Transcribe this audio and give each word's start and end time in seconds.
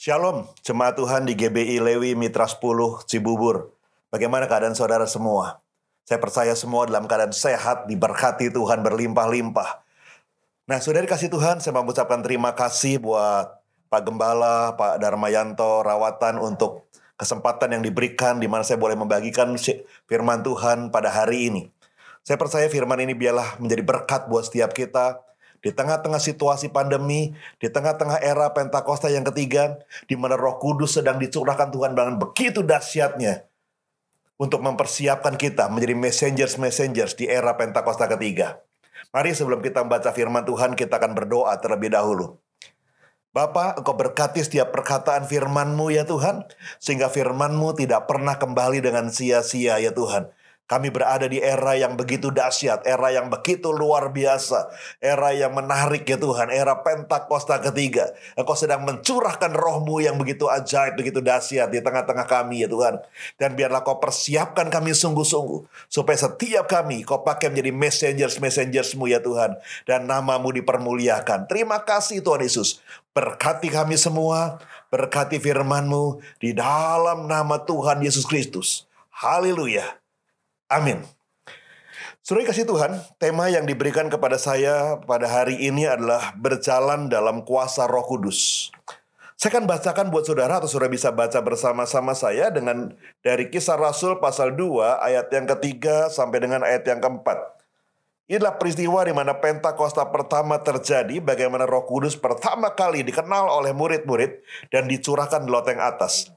Shalom, 0.00 0.48
jemaat 0.64 0.96
Tuhan 0.96 1.28
di 1.28 1.36
GBI 1.36 1.76
Lewi 1.76 2.16
Mitra 2.16 2.48
10 2.48 3.04
Cibubur. 3.04 3.76
Bagaimana 4.08 4.48
keadaan 4.48 4.72
saudara 4.72 5.04
semua? 5.04 5.60
Saya 6.08 6.16
percaya 6.16 6.56
semua 6.56 6.88
dalam 6.88 7.04
keadaan 7.04 7.36
sehat, 7.36 7.84
diberkati 7.84 8.48
Tuhan 8.48 8.80
berlimpah-limpah. 8.80 9.84
Nah, 10.72 10.80
saudara 10.80 11.04
kasih 11.04 11.28
Tuhan, 11.28 11.60
saya 11.60 11.76
mau 11.76 11.84
mengucapkan 11.84 12.24
terima 12.24 12.56
kasih 12.56 12.96
buat 12.96 13.60
Pak 13.92 14.08
Gembala, 14.08 14.72
Pak 14.72 15.04
Darmayanto, 15.04 15.84
rawatan 15.84 16.40
untuk 16.40 16.88
kesempatan 17.20 17.76
yang 17.76 17.84
diberikan 17.84 18.40
di 18.40 18.48
mana 18.48 18.64
saya 18.64 18.80
boleh 18.80 18.96
membagikan 18.96 19.52
firman 20.08 20.40
Tuhan 20.40 20.88
pada 20.88 21.12
hari 21.12 21.52
ini. 21.52 21.68
Saya 22.24 22.40
percaya 22.40 22.72
firman 22.72 23.04
ini 23.04 23.12
biarlah 23.12 23.60
menjadi 23.60 23.84
berkat 23.84 24.32
buat 24.32 24.48
setiap 24.48 24.72
kita, 24.72 25.20
di 25.60 25.70
tengah-tengah 25.70 26.20
situasi 26.20 26.72
pandemi, 26.72 27.36
di 27.60 27.68
tengah-tengah 27.68 28.20
era 28.24 28.48
Pentakosta 28.56 29.12
yang 29.12 29.24
ketiga, 29.28 29.80
di 30.08 30.16
mana 30.16 30.36
Roh 30.36 30.56
Kudus 30.56 30.96
sedang 30.96 31.20
dicurahkan 31.20 31.68
Tuhan 31.68 31.92
dengan 31.92 32.16
begitu 32.16 32.64
dahsyatnya 32.64 33.44
untuk 34.40 34.64
mempersiapkan 34.64 35.36
kita 35.36 35.68
menjadi 35.68 35.94
messengers-messengers 35.96 37.12
di 37.20 37.28
era 37.28 37.52
Pentakosta 37.60 38.08
ketiga. 38.08 38.64
Mari 39.12 39.36
sebelum 39.36 39.60
kita 39.60 39.84
membaca 39.84 40.08
firman 40.16 40.48
Tuhan, 40.48 40.72
kita 40.72 40.96
akan 40.96 41.12
berdoa 41.12 41.52
terlebih 41.60 41.92
dahulu. 41.92 42.40
Bapa, 43.30 43.78
Engkau 43.78 43.94
berkati 43.94 44.42
setiap 44.42 44.74
perkataan 44.74 45.22
firman-Mu 45.22 45.94
ya 45.94 46.02
Tuhan, 46.02 46.50
sehingga 46.82 47.06
firman-Mu 47.12 47.78
tidak 47.78 48.10
pernah 48.10 48.34
kembali 48.40 48.82
dengan 48.82 49.12
sia-sia 49.12 49.78
ya 49.78 49.94
Tuhan. 49.94 50.26
Kami 50.70 50.86
berada 50.94 51.26
di 51.26 51.42
era 51.42 51.74
yang 51.74 51.98
begitu 51.98 52.30
dahsyat, 52.30 52.86
era 52.86 53.10
yang 53.10 53.26
begitu 53.26 53.74
luar 53.74 54.14
biasa, 54.14 54.70
era 55.02 55.34
yang 55.34 55.50
menarik 55.50 56.06
ya 56.06 56.14
Tuhan, 56.14 56.46
era 56.46 56.78
Pentakosta 56.78 57.58
ketiga. 57.58 58.14
Engkau 58.38 58.54
sedang 58.54 58.86
mencurahkan 58.86 59.50
rohmu 59.50 59.98
yang 59.98 60.14
begitu 60.14 60.46
ajaib, 60.46 60.94
begitu 60.94 61.18
dahsyat 61.18 61.74
di 61.74 61.82
tengah-tengah 61.82 62.22
kami 62.22 62.62
ya 62.62 62.70
Tuhan. 62.70 63.02
Dan 63.34 63.58
biarlah 63.58 63.82
kau 63.82 63.98
persiapkan 63.98 64.70
kami 64.70 64.94
sungguh-sungguh, 64.94 65.90
supaya 65.90 66.14
setiap 66.14 66.70
kami 66.70 67.02
kau 67.02 67.26
pakai 67.26 67.50
menjadi 67.50 67.74
messengers-messengersmu 67.74 69.10
ya 69.10 69.18
Tuhan. 69.18 69.58
Dan 69.90 70.06
namamu 70.06 70.54
dipermuliakan. 70.54 71.50
Terima 71.50 71.82
kasih 71.82 72.22
Tuhan 72.22 72.46
Yesus. 72.46 72.78
Berkati 73.10 73.74
kami 73.74 73.98
semua, 73.98 74.62
berkati 74.86 75.42
firmanmu 75.42 76.22
di 76.38 76.54
dalam 76.54 77.26
nama 77.26 77.58
Tuhan 77.58 77.98
Yesus 78.06 78.22
Kristus. 78.22 78.86
Haleluya. 79.10 79.99
Amin. 80.70 81.02
Suruh 82.22 82.46
kasih 82.46 82.62
Tuhan, 82.62 82.94
tema 83.18 83.50
yang 83.50 83.66
diberikan 83.66 84.06
kepada 84.06 84.38
saya 84.38 85.02
pada 85.02 85.26
hari 85.26 85.58
ini 85.58 85.82
adalah 85.82 86.30
berjalan 86.38 87.10
dalam 87.10 87.42
kuasa 87.42 87.90
roh 87.90 88.06
kudus. 88.06 88.70
Saya 89.34 89.56
akan 89.56 89.66
bacakan 89.66 90.14
buat 90.14 90.30
saudara 90.30 90.62
atau 90.62 90.70
saudara 90.70 90.92
bisa 90.92 91.10
baca 91.10 91.42
bersama-sama 91.42 92.14
saya 92.14 92.54
dengan 92.54 92.94
dari 93.24 93.50
kisah 93.50 93.74
Rasul 93.74 94.22
pasal 94.22 94.54
2 94.54 95.00
ayat 95.00 95.26
yang 95.34 95.50
ketiga 95.58 96.06
sampai 96.06 96.38
dengan 96.38 96.62
ayat 96.62 96.86
yang 96.86 97.02
keempat. 97.02 97.40
Inilah 98.30 98.54
peristiwa 98.54 99.02
di 99.02 99.10
mana 99.10 99.42
Pentakosta 99.42 100.06
pertama 100.06 100.62
terjadi, 100.62 101.18
bagaimana 101.18 101.66
Roh 101.66 101.82
Kudus 101.82 102.14
pertama 102.14 102.70
kali 102.78 103.02
dikenal 103.02 103.50
oleh 103.50 103.74
murid-murid 103.74 104.38
dan 104.70 104.86
dicurahkan 104.86 105.42
di 105.42 105.50
loteng 105.50 105.82
atas. 105.82 106.30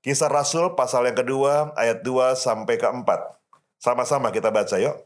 Kisah 0.00 0.32
Rasul 0.32 0.72
pasal 0.72 1.04
yang 1.12 1.20
kedua 1.20 1.76
ayat 1.76 2.00
2 2.00 2.32
sampai 2.32 2.80
ke 2.80 2.88
4. 2.88 3.43
Sama-sama 3.84 4.32
kita 4.32 4.48
baca 4.48 4.80
yuk. 4.80 4.96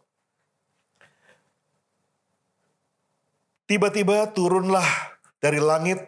Tiba-tiba 3.66 4.30
turunlah 4.30 4.86
dari 5.42 5.58
langit 5.58 5.98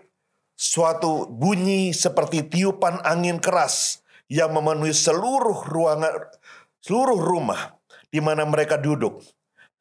suatu 0.54 1.26
bunyi 1.26 1.90
seperti 1.90 2.46
tiupan 2.46 3.02
angin 3.02 3.42
keras 3.42 4.06
yang 4.30 4.54
memenuhi 4.54 4.94
seluruh 4.94 5.66
ruangan 5.66 6.30
seluruh 6.78 7.18
rumah 7.18 7.74
di 8.14 8.22
mana 8.22 8.46
mereka 8.46 8.78
duduk 8.78 9.18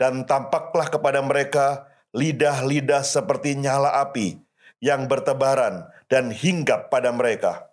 dan 0.01 0.25
tampaklah 0.25 0.89
kepada 0.89 1.21
mereka 1.21 1.85
lidah-lidah 2.17 3.05
seperti 3.05 3.53
nyala 3.53 4.01
api 4.01 4.41
yang 4.81 5.05
bertebaran 5.05 5.85
dan 6.09 6.33
hinggap 6.33 6.89
pada 6.89 7.13
mereka 7.13 7.69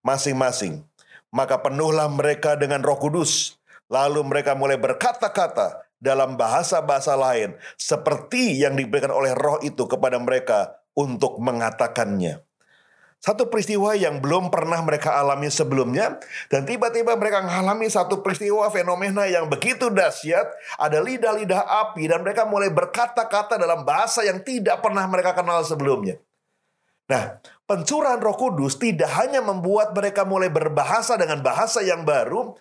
masing-masing 0.00 0.82
maka 1.34 1.60
penuhlah 1.60 2.08
mereka 2.08 2.56
dengan 2.56 2.80
Roh 2.80 2.96
Kudus 2.96 3.60
Lalu 3.94 4.26
mereka 4.26 4.58
mulai 4.58 4.74
berkata-kata 4.74 5.86
dalam 6.02 6.34
bahasa-bahasa 6.34 7.14
lain 7.14 7.54
seperti 7.78 8.58
yang 8.58 8.74
diberikan 8.74 9.14
oleh 9.14 9.30
roh 9.38 9.62
itu 9.62 9.86
kepada 9.86 10.18
mereka 10.18 10.82
untuk 10.98 11.38
mengatakannya. 11.38 12.42
Satu 13.22 13.48
peristiwa 13.48 13.96
yang 13.96 14.20
belum 14.20 14.52
pernah 14.52 14.84
mereka 14.84 15.16
alami 15.16 15.48
sebelumnya 15.48 16.20
dan 16.52 16.68
tiba-tiba 16.68 17.16
mereka 17.16 17.40
mengalami 17.40 17.88
satu 17.88 18.20
peristiwa 18.20 18.68
fenomena 18.68 19.24
yang 19.24 19.48
begitu 19.48 19.88
dahsyat, 19.88 20.44
ada 20.76 21.00
lidah-lidah 21.00 21.64
api 21.88 22.04
dan 22.04 22.20
mereka 22.20 22.44
mulai 22.44 22.68
berkata-kata 22.68 23.56
dalam 23.56 23.86
bahasa 23.88 24.28
yang 24.28 24.44
tidak 24.44 24.84
pernah 24.84 25.08
mereka 25.08 25.32
kenal 25.32 25.64
sebelumnya. 25.64 26.20
Nah, 27.08 27.40
pencurahan 27.64 28.20
Roh 28.20 28.36
Kudus 28.36 28.76
tidak 28.76 29.08
hanya 29.16 29.40
membuat 29.40 29.96
mereka 29.96 30.28
mulai 30.28 30.52
berbahasa 30.52 31.16
dengan 31.16 31.40
bahasa 31.40 31.80
yang 31.80 32.04
baru, 32.04 32.52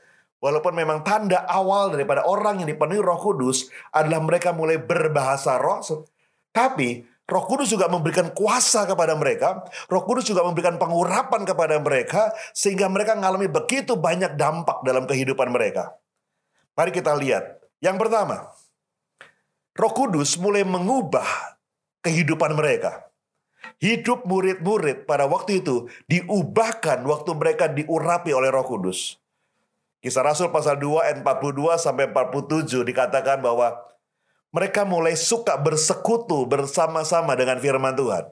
Walaupun 0.44 0.76
memang 0.76 1.08
tanda 1.08 1.48
awal 1.48 1.96
daripada 1.96 2.28
orang 2.28 2.60
yang 2.60 2.68
dipenuhi 2.68 3.00
roh 3.00 3.16
kudus 3.16 3.72
adalah 3.96 4.20
mereka 4.20 4.52
mulai 4.52 4.76
berbahasa 4.76 5.56
roh. 5.56 5.80
Tapi 6.52 7.00
roh 7.24 7.44
kudus 7.48 7.72
juga 7.72 7.88
memberikan 7.88 8.28
kuasa 8.36 8.84
kepada 8.84 9.16
mereka. 9.16 9.64
Roh 9.88 10.04
kudus 10.04 10.28
juga 10.28 10.44
memberikan 10.44 10.76
pengurapan 10.76 11.48
kepada 11.48 11.80
mereka. 11.80 12.36
Sehingga 12.52 12.92
mereka 12.92 13.16
mengalami 13.16 13.48
begitu 13.48 13.96
banyak 13.96 14.36
dampak 14.36 14.84
dalam 14.84 15.08
kehidupan 15.08 15.48
mereka. 15.48 15.96
Mari 16.76 16.92
kita 16.92 17.16
lihat. 17.16 17.64
Yang 17.80 18.04
pertama. 18.04 18.52
Roh 19.80 19.94
kudus 19.96 20.36
mulai 20.44 20.68
mengubah 20.68 21.56
kehidupan 22.04 22.52
mereka. 22.60 23.08
Hidup 23.80 24.28
murid-murid 24.28 25.08
pada 25.08 25.24
waktu 25.24 25.64
itu 25.64 25.88
diubahkan 26.12 27.00
waktu 27.08 27.32
mereka 27.32 27.72
diurapi 27.72 28.36
oleh 28.36 28.52
roh 28.52 28.68
kudus. 28.68 29.23
Kisah 30.04 30.20
Rasul 30.20 30.52
pasal 30.52 30.76
2 30.84 31.00
ayat 31.00 31.18
42 31.24 31.80
sampai 31.80 32.12
47 32.12 32.84
dikatakan 32.84 33.40
bahwa 33.40 33.72
mereka 34.52 34.84
mulai 34.84 35.16
suka 35.16 35.56
bersekutu 35.56 36.44
bersama-sama 36.44 37.40
dengan 37.40 37.56
firman 37.56 37.96
Tuhan. 37.96 38.28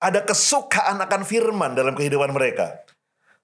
Ada 0.00 0.24
kesukaan 0.24 0.96
akan 1.04 1.20
firman 1.20 1.76
dalam 1.76 1.92
kehidupan 1.92 2.32
mereka. 2.32 2.80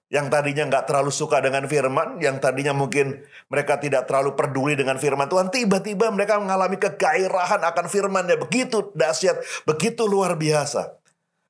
Yang 0.09 0.33
tadinya 0.33 0.63
nggak 0.69 0.85
terlalu 0.89 1.13
suka 1.13 1.41
dengan 1.45 1.65
firman, 1.69 2.17
yang 2.21 2.41
tadinya 2.41 2.73
mungkin 2.73 3.21
mereka 3.53 3.77
tidak 3.77 4.09
terlalu 4.09 4.33
peduli 4.33 4.73
dengan 4.73 4.97
firman 4.97 5.29
Tuhan, 5.29 5.53
tiba-tiba 5.53 6.09
mereka 6.09 6.41
mengalami 6.41 6.77
kegairahan 6.77 7.61
akan 7.65 7.85
firman 7.85 8.25
yang 8.29 8.41
begitu 8.41 8.93
dahsyat, 8.93 9.41
begitu 9.65 10.05
luar 10.09 10.37
biasa. 10.37 11.02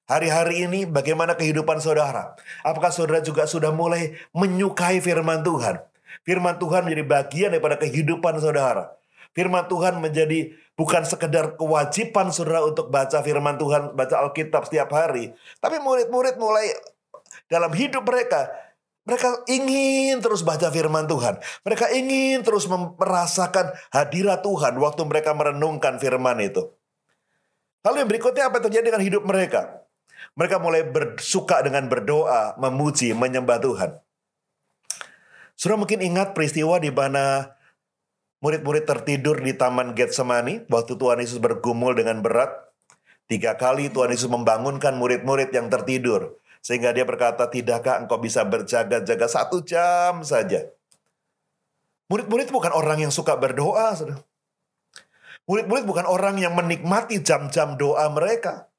Hari-hari 0.04 0.68
ini 0.68 0.84
bagaimana 0.84 1.40
kehidupan 1.40 1.80
saudara? 1.80 2.36
Apakah 2.60 2.92
saudara 2.92 3.24
juga 3.24 3.48
sudah 3.48 3.72
mulai 3.72 4.20
menyukai 4.36 5.00
firman 5.00 5.48
Tuhan? 5.48 5.80
Firman 6.28 6.60
Tuhan 6.60 6.84
menjadi 6.84 7.06
bagian 7.08 7.50
daripada 7.56 7.80
kehidupan 7.80 8.36
saudara. 8.44 8.92
Firman 9.32 9.66
Tuhan 9.72 10.04
menjadi 10.04 10.54
bukan 10.76 11.08
sekedar 11.08 11.56
kewajiban 11.56 12.36
saudara 12.36 12.68
untuk 12.68 12.92
baca 12.92 13.24
firman 13.24 13.56
Tuhan, 13.56 13.96
baca 13.96 14.16
Alkitab 14.28 14.68
setiap 14.68 14.92
hari. 14.92 15.32
Tapi 15.64 15.80
murid-murid 15.80 16.36
mulai 16.36 16.70
dalam 17.48 17.72
hidup 17.72 18.04
mereka, 18.04 18.52
mereka 19.04 19.40
ingin 19.52 20.20
terus 20.20 20.44
baca 20.44 20.68
firman 20.72 21.08
Tuhan. 21.08 21.40
Mereka 21.64 21.92
ingin 21.96 22.44
terus 22.44 22.68
merasakan 22.72 23.72
hadirat 23.92 24.44
Tuhan 24.44 24.76
waktu 24.80 25.02
mereka 25.08 25.32
merenungkan 25.32 25.96
firman 26.00 26.40
itu. 26.44 26.72
Lalu 27.84 28.04
yang 28.04 28.10
berikutnya 28.12 28.44
apa 28.48 28.60
yang 28.60 28.66
terjadi 28.72 28.86
dengan 28.96 29.04
hidup 29.04 29.24
mereka? 29.28 29.83
Mereka 30.34 30.58
mulai 30.58 30.82
bersuka 30.82 31.62
dengan 31.62 31.86
berdoa, 31.86 32.58
memuji, 32.58 33.14
menyembah 33.14 33.62
Tuhan. 33.62 33.92
Sudah 35.54 35.78
mungkin 35.78 36.02
ingat 36.02 36.34
peristiwa 36.34 36.82
di 36.82 36.90
mana 36.90 37.54
murid-murid 38.42 38.90
tertidur 38.90 39.38
di 39.38 39.54
Taman 39.54 39.94
Getsemani 39.94 40.66
waktu 40.68 40.98
Tuhan 40.98 41.22
Yesus 41.22 41.38
bergumul 41.38 41.94
dengan 41.94 42.26
berat. 42.26 42.50
Tiga 43.30 43.56
kali 43.56 43.94
Tuhan 43.94 44.10
Yesus 44.10 44.28
membangunkan 44.28 44.98
murid-murid 44.98 45.54
yang 45.54 45.70
tertidur. 45.70 46.42
Sehingga 46.64 46.96
dia 46.96 47.06
berkata, 47.06 47.52
tidakkah 47.52 48.02
engkau 48.02 48.18
bisa 48.18 48.42
berjaga-jaga 48.48 49.28
satu 49.30 49.62
jam 49.62 50.26
saja? 50.26 50.66
Murid-murid 52.10 52.50
bukan 52.50 52.74
orang 52.74 53.06
yang 53.06 53.14
suka 53.14 53.38
berdoa. 53.38 53.94
Murid-murid 55.44 55.86
bukan 55.86 56.08
orang 56.08 56.40
yang 56.40 56.56
menikmati 56.58 57.22
jam-jam 57.22 57.76
doa 57.76 58.08
mereka. 58.10 58.73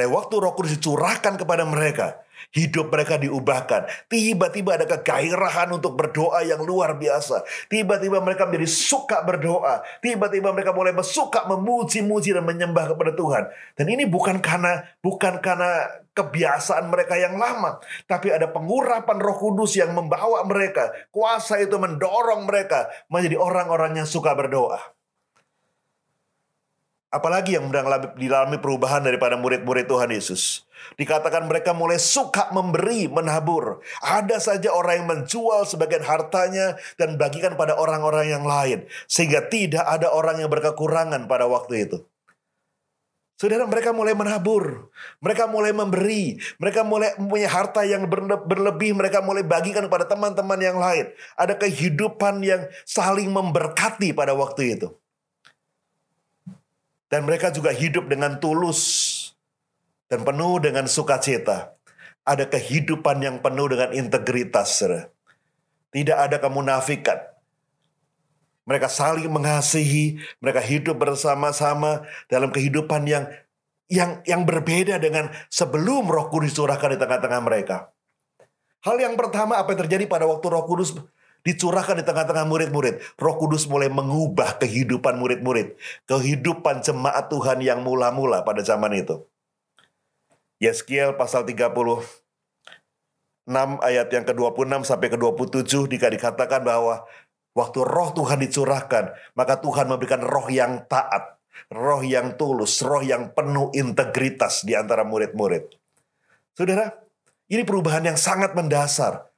Tapi 0.00 0.16
waktu 0.16 0.34
roh 0.40 0.56
kudus 0.56 0.80
dicurahkan 0.80 1.36
kepada 1.36 1.68
mereka, 1.68 2.24
hidup 2.56 2.88
mereka 2.88 3.20
diubahkan. 3.20 4.08
Tiba-tiba 4.08 4.80
ada 4.80 4.88
kegairahan 4.88 5.68
untuk 5.76 5.92
berdoa 5.92 6.40
yang 6.40 6.64
luar 6.64 6.96
biasa. 6.96 7.44
Tiba-tiba 7.68 8.24
mereka 8.24 8.48
menjadi 8.48 8.64
suka 8.64 9.20
berdoa. 9.20 9.84
Tiba-tiba 10.00 10.56
mereka 10.56 10.72
mulai 10.72 10.96
suka 11.04 11.44
memuji-muji 11.52 12.32
dan 12.32 12.48
menyembah 12.48 12.96
kepada 12.96 13.12
Tuhan. 13.12 13.44
Dan 13.76 13.86
ini 13.92 14.08
bukan 14.08 14.40
karena 14.40 14.88
bukan 15.04 15.36
karena 15.44 16.00
kebiasaan 16.16 16.88
mereka 16.88 17.20
yang 17.20 17.36
lama, 17.36 17.76
tapi 18.08 18.32
ada 18.32 18.48
pengurapan 18.48 19.20
Roh 19.20 19.36
Kudus 19.36 19.76
yang 19.76 19.92
membawa 19.92 20.40
mereka. 20.48 20.96
Kuasa 21.12 21.60
itu 21.60 21.76
mendorong 21.76 22.48
mereka 22.48 22.88
menjadi 23.12 23.36
orang-orang 23.36 24.00
yang 24.00 24.08
suka 24.08 24.32
berdoa. 24.32 24.80
Apalagi 27.10 27.58
yang 27.58 27.66
dialami 28.14 28.62
perubahan 28.62 29.02
daripada 29.02 29.34
murid-murid 29.34 29.90
Tuhan 29.90 30.14
Yesus. 30.14 30.62
Dikatakan 30.94 31.50
mereka 31.50 31.74
mulai 31.74 31.98
suka 31.98 32.54
memberi, 32.54 33.10
menabur. 33.10 33.82
Ada 33.98 34.38
saja 34.38 34.70
orang 34.70 35.02
yang 35.02 35.08
menjual 35.10 35.66
sebagian 35.66 36.06
hartanya 36.06 36.78
dan 37.02 37.18
bagikan 37.18 37.58
pada 37.58 37.74
orang-orang 37.74 38.30
yang 38.30 38.46
lain. 38.46 38.86
Sehingga 39.10 39.50
tidak 39.50 39.82
ada 39.82 40.14
orang 40.14 40.38
yang 40.38 40.46
berkekurangan 40.46 41.26
pada 41.26 41.50
waktu 41.50 41.90
itu. 41.90 41.98
Saudara, 43.40 43.64
mereka 43.64 43.96
mulai 43.96 44.12
menabur. 44.12 44.92
Mereka 45.24 45.48
mulai 45.48 45.72
memberi. 45.72 46.36
Mereka 46.60 46.84
mulai 46.84 47.16
mempunyai 47.16 47.48
harta 47.48 47.88
yang 47.88 48.04
berlebih. 48.44 48.92
Mereka 48.92 49.24
mulai 49.24 49.40
bagikan 49.40 49.88
kepada 49.88 50.04
teman-teman 50.04 50.60
yang 50.60 50.76
lain. 50.76 51.08
Ada 51.40 51.56
kehidupan 51.56 52.44
yang 52.44 52.68
saling 52.84 53.32
memberkati 53.32 54.12
pada 54.12 54.36
waktu 54.36 54.76
itu. 54.76 54.99
Dan 57.10 57.26
mereka 57.26 57.50
juga 57.50 57.74
hidup 57.74 58.06
dengan 58.06 58.38
tulus 58.38 59.18
dan 60.06 60.22
penuh 60.22 60.62
dengan 60.62 60.86
sukacita. 60.86 61.74
Ada 62.22 62.46
kehidupan 62.46 63.18
yang 63.18 63.42
penuh 63.42 63.66
dengan 63.66 63.90
integritas. 63.90 64.86
Tidak 65.90 66.14
ada 66.14 66.38
kemunafikan. 66.38 67.18
Mereka 68.62 68.86
saling 68.86 69.26
mengasihi, 69.26 70.22
mereka 70.38 70.62
hidup 70.62 70.94
bersama-sama 71.02 72.06
dalam 72.30 72.54
kehidupan 72.54 73.02
yang 73.10 73.26
yang 73.90 74.22
yang 74.22 74.46
berbeda 74.46 75.02
dengan 75.02 75.34
sebelum 75.50 76.06
Roh 76.06 76.30
Kudus 76.30 76.54
curahkan 76.54 76.94
di 76.94 76.98
tengah-tengah 77.02 77.40
mereka. 77.42 77.90
Hal 78.86 78.96
yang 79.02 79.18
pertama 79.18 79.58
apa 79.58 79.74
yang 79.74 79.82
terjadi 79.84 80.06
pada 80.06 80.30
waktu 80.30 80.46
Roh 80.46 80.64
Kudus 80.70 80.94
dicurahkan 81.46 82.00
di 82.00 82.04
tengah-tengah 82.04 82.44
murid-murid. 82.44 83.00
Roh 83.16 83.36
Kudus 83.40 83.64
mulai 83.70 83.88
mengubah 83.88 84.60
kehidupan 84.60 85.16
murid-murid. 85.16 85.76
Kehidupan 86.04 86.84
jemaat 86.84 87.32
Tuhan 87.32 87.64
yang 87.64 87.80
mula-mula 87.80 88.44
pada 88.44 88.60
zaman 88.60 88.92
itu. 88.96 89.24
Yeskiel 90.60 91.16
pasal 91.16 91.48
36 91.48 92.04
ayat 93.80 94.08
yang 94.12 94.24
ke-26 94.28 94.84
sampai 94.84 95.08
ke-27 95.08 95.88
jika 95.88 96.12
dikatakan 96.12 96.60
bahwa 96.60 97.08
waktu 97.56 97.80
roh 97.80 98.12
Tuhan 98.12 98.44
dicurahkan, 98.44 99.16
maka 99.32 99.56
Tuhan 99.64 99.88
memberikan 99.88 100.20
roh 100.20 100.52
yang 100.52 100.84
taat, 100.84 101.40
roh 101.72 102.04
yang 102.04 102.36
tulus, 102.36 102.84
roh 102.84 103.00
yang 103.00 103.32
penuh 103.32 103.72
integritas 103.72 104.68
di 104.68 104.76
antara 104.76 105.00
murid-murid. 105.00 105.72
Saudara, 106.52 106.92
ini 107.48 107.64
perubahan 107.64 108.04
yang 108.04 108.20
sangat 108.20 108.52
mendasar 108.52 109.29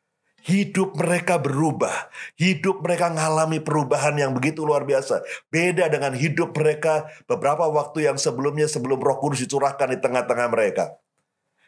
hidup 0.42 0.98
mereka 0.98 1.38
berubah. 1.38 2.10
Hidup 2.34 2.82
mereka 2.82 3.10
mengalami 3.10 3.62
perubahan 3.62 4.18
yang 4.18 4.34
begitu 4.34 4.66
luar 4.66 4.82
biasa. 4.82 5.22
Beda 5.48 5.86
dengan 5.86 6.14
hidup 6.14 6.54
mereka 6.54 7.06
beberapa 7.30 7.66
waktu 7.70 8.10
yang 8.10 8.18
sebelumnya 8.18 8.66
sebelum 8.66 8.98
roh 8.98 9.18
kudus 9.22 9.46
dicurahkan 9.46 9.94
di 9.94 9.98
tengah-tengah 10.02 10.48
mereka. 10.50 10.98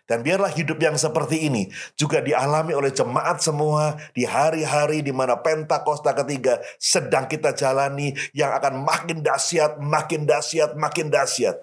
Dan 0.04 0.20
biarlah 0.20 0.52
hidup 0.52 0.76
yang 0.84 1.00
seperti 1.00 1.48
ini 1.48 1.72
juga 1.96 2.20
dialami 2.20 2.76
oleh 2.76 2.92
jemaat 2.92 3.40
semua 3.40 3.96
di 4.12 4.28
hari-hari 4.28 5.00
di 5.00 5.16
mana 5.16 5.40
Pentakosta 5.40 6.12
ketiga 6.12 6.60
sedang 6.76 7.24
kita 7.24 7.56
jalani 7.56 8.12
yang 8.36 8.52
akan 8.52 8.84
makin 8.84 9.24
dahsyat, 9.24 9.80
makin 9.80 10.28
dahsyat, 10.28 10.76
makin 10.76 11.08
dahsyat. 11.08 11.56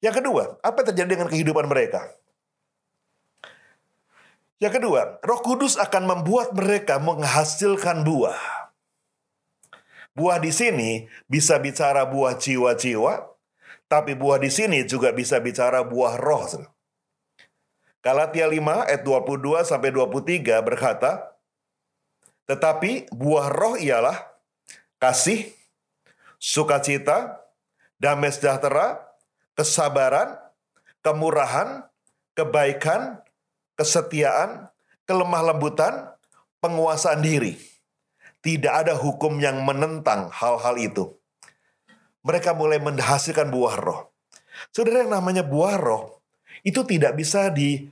Yang 0.00 0.24
kedua, 0.24 0.56
apa 0.64 0.80
yang 0.80 0.88
terjadi 0.96 1.08
dengan 1.12 1.28
kehidupan 1.28 1.68
mereka? 1.68 2.08
Yang 4.62 4.78
kedua, 4.78 5.18
Roh 5.26 5.42
Kudus 5.42 5.74
akan 5.74 6.06
membuat 6.06 6.54
mereka 6.54 7.02
menghasilkan 7.02 8.06
buah. 8.06 8.38
Buah 10.14 10.38
di 10.38 10.54
sini 10.54 11.10
bisa 11.26 11.58
bicara 11.58 12.06
buah 12.06 12.38
jiwa-jiwa, 12.38 13.26
tapi 13.90 14.14
buah 14.14 14.38
di 14.38 14.54
sini 14.54 14.86
juga 14.86 15.10
bisa 15.10 15.42
bicara 15.42 15.82
buah 15.82 16.14
roh. 16.14 16.46
Galatia 18.06 18.46
5 18.46 18.86
ayat 18.86 19.02
22 19.02 19.66
sampai 19.66 19.90
23 19.90 20.62
berkata, 20.62 21.34
"Tetapi 22.46 23.10
buah 23.10 23.50
roh 23.50 23.74
ialah 23.74 24.30
kasih, 25.02 25.50
sukacita, 26.38 27.42
damai 27.98 28.30
sejahtera, 28.30 29.10
kesabaran, 29.58 30.38
kemurahan, 31.02 31.82
kebaikan, 32.38 33.18
kesetiaan, 33.78 34.68
kelemah 35.08 35.52
lembutan, 35.52 36.12
penguasaan 36.62 37.20
diri. 37.24 37.58
Tidak 38.42 38.70
ada 38.70 38.94
hukum 38.98 39.38
yang 39.38 39.62
menentang 39.62 40.30
hal-hal 40.34 40.74
itu. 40.78 41.04
Mereka 42.26 42.54
mulai 42.54 42.82
menghasilkan 42.82 43.50
buah 43.50 43.78
roh. 43.78 44.10
Saudara 44.70 45.06
yang 45.06 45.14
namanya 45.14 45.42
buah 45.46 45.78
roh 45.78 46.22
itu 46.62 46.82
tidak 46.86 47.18
bisa 47.18 47.50
di 47.50 47.86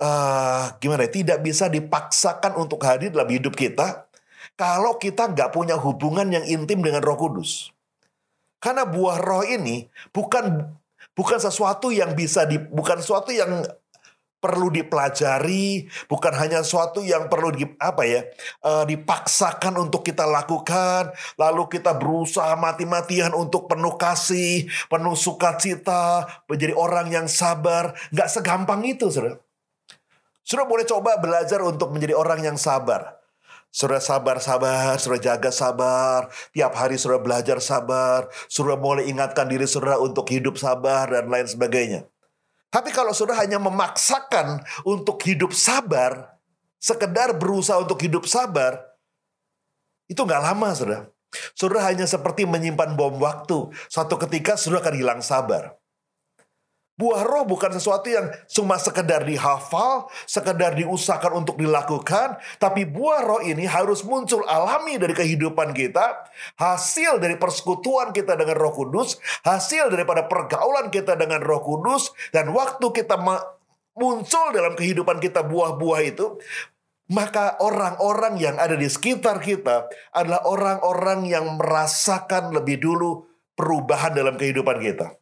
uh, 0.00 0.64
gimana? 0.80 1.08
Ya, 1.08 1.12
tidak 1.12 1.38
bisa 1.44 1.68
dipaksakan 1.68 2.56
untuk 2.60 2.80
hadir 2.84 3.12
dalam 3.12 3.28
hidup 3.28 3.56
kita 3.56 4.08
kalau 4.56 5.00
kita 5.00 5.32
nggak 5.32 5.52
punya 5.54 5.76
hubungan 5.80 6.28
yang 6.28 6.44
intim 6.44 6.84
dengan 6.84 7.00
Roh 7.00 7.16
Kudus. 7.16 7.72
Karena 8.62 8.86
buah 8.86 9.18
roh 9.18 9.42
ini 9.42 9.90
bukan 10.14 10.70
bukan 11.18 11.38
sesuatu 11.42 11.90
yang 11.90 12.14
bisa 12.14 12.46
di 12.46 12.62
bukan 12.62 13.02
sesuatu 13.02 13.34
yang 13.34 13.66
perlu 14.42 14.74
dipelajari, 14.74 15.86
bukan 16.10 16.34
hanya 16.34 16.66
sesuatu 16.66 16.98
yang 17.06 17.30
perlu 17.30 17.54
di, 17.54 17.62
apa 17.78 18.02
ya 18.02 18.26
uh, 18.66 18.82
dipaksakan 18.82 19.78
untuk 19.78 20.02
kita 20.02 20.26
lakukan, 20.26 21.14
lalu 21.38 21.70
kita 21.70 21.94
berusaha 21.94 22.58
mati-matian 22.58 23.30
untuk 23.38 23.70
penuh 23.70 23.94
kasih, 23.94 24.66
penuh 24.90 25.14
sukacita, 25.14 26.26
menjadi 26.50 26.74
orang 26.74 27.06
yang 27.14 27.26
sabar, 27.30 27.94
nggak 28.10 28.26
segampang 28.26 28.82
itu, 28.82 29.06
saudara. 29.14 29.38
Saudara 30.42 30.66
boleh 30.66 30.86
coba 30.90 31.22
belajar 31.22 31.62
untuk 31.62 31.94
menjadi 31.94 32.18
orang 32.18 32.42
yang 32.42 32.58
sabar. 32.58 33.22
Saudara 33.72 34.04
sabar-sabar, 34.04 35.00
saudara 35.00 35.32
jaga 35.32 35.48
sabar. 35.48 36.28
Tiap 36.52 36.76
hari 36.76 37.00
saudara 37.00 37.24
belajar 37.24 37.56
sabar. 37.56 38.28
Saudara 38.50 38.76
mulai 38.76 39.08
ingatkan 39.08 39.48
diri 39.48 39.64
saudara 39.64 39.96
untuk 39.96 40.28
hidup 40.28 40.60
sabar 40.60 41.08
dan 41.08 41.30
lain 41.32 41.48
sebagainya. 41.48 42.11
Tapi 42.72 42.88
kalau 42.88 43.12
sudah 43.12 43.36
hanya 43.36 43.60
memaksakan 43.60 44.64
untuk 44.88 45.20
hidup 45.28 45.52
sabar, 45.52 46.40
sekedar 46.80 47.36
berusaha 47.36 47.76
untuk 47.76 48.00
hidup 48.00 48.24
sabar, 48.24 48.80
itu 50.08 50.16
nggak 50.16 50.40
lama, 50.40 50.72
sudah. 50.72 51.00
Sudah 51.52 51.84
hanya 51.84 52.08
seperti 52.08 52.48
menyimpan 52.48 52.96
bom 52.96 53.20
waktu. 53.20 53.68
Suatu 53.92 54.16
ketika 54.24 54.56
sudah 54.56 54.80
akan 54.80 54.96
hilang 54.96 55.20
sabar. 55.20 55.76
Buah 57.02 57.26
roh 57.26 57.42
bukan 57.42 57.74
sesuatu 57.74 58.06
yang 58.06 58.30
cuma 58.46 58.78
sekedar 58.78 59.26
dihafal, 59.26 60.06
sekedar 60.22 60.78
diusahakan 60.78 61.42
untuk 61.42 61.58
dilakukan, 61.58 62.38
tapi 62.62 62.86
buah 62.86 63.26
roh 63.26 63.42
ini 63.42 63.66
harus 63.66 64.06
muncul 64.06 64.46
alami 64.46 65.02
dari 65.02 65.10
kehidupan 65.10 65.74
kita, 65.74 66.30
hasil 66.62 67.18
dari 67.18 67.34
persekutuan 67.34 68.14
kita 68.14 68.38
dengan 68.38 68.54
Roh 68.54 68.70
Kudus, 68.70 69.18
hasil 69.42 69.90
daripada 69.90 70.30
pergaulan 70.30 70.94
kita 70.94 71.18
dengan 71.18 71.42
Roh 71.42 71.58
Kudus, 71.66 72.14
dan 72.30 72.54
waktu 72.54 72.86
kita 72.94 73.18
muncul 73.98 74.46
dalam 74.54 74.78
kehidupan 74.78 75.18
kita 75.18 75.42
buah-buah 75.42 76.00
itu, 76.06 76.38
maka 77.10 77.58
orang-orang 77.58 78.38
yang 78.38 78.56
ada 78.62 78.78
di 78.78 78.86
sekitar 78.86 79.42
kita 79.42 79.90
adalah 80.14 80.46
orang-orang 80.46 81.26
yang 81.26 81.58
merasakan 81.58 82.54
lebih 82.54 82.78
dulu 82.78 83.26
perubahan 83.58 84.14
dalam 84.14 84.38
kehidupan 84.38 84.78
kita. 84.78 85.21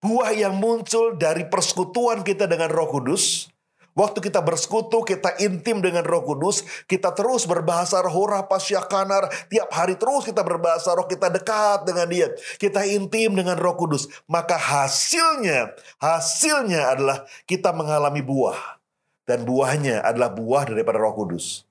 Buah 0.00 0.32
yang 0.32 0.56
muncul 0.56 1.12
dari 1.20 1.44
persekutuan 1.44 2.24
kita 2.24 2.48
dengan 2.48 2.72
Roh 2.72 2.88
Kudus. 2.88 3.52
Waktu 3.92 4.22
kita 4.22 4.40
bersekutu, 4.40 5.04
kita 5.04 5.36
intim 5.44 5.84
dengan 5.84 6.00
Roh 6.08 6.24
Kudus, 6.24 6.64
kita 6.88 7.12
terus 7.12 7.44
berbahasa 7.44 8.00
roh 8.00 8.32
pasyakanar, 8.48 9.28
tiap 9.52 9.68
hari 9.74 9.98
terus 10.00 10.24
kita 10.24 10.40
berbahasa 10.40 10.96
roh, 10.96 11.04
kita 11.04 11.28
dekat 11.28 11.84
dengan 11.84 12.08
dia, 12.08 12.32
kita 12.56 12.86
intim 12.88 13.36
dengan 13.36 13.60
Roh 13.60 13.76
Kudus. 13.76 14.08
Maka 14.24 14.56
hasilnya, 14.56 15.76
hasilnya 16.00 16.96
adalah 16.96 17.28
kita 17.44 17.76
mengalami 17.76 18.24
buah. 18.24 18.80
Dan 19.28 19.44
buahnya 19.44 20.00
adalah 20.00 20.32
buah 20.32 20.64
daripada 20.70 20.96
Roh 20.96 21.12
Kudus. 21.12 21.68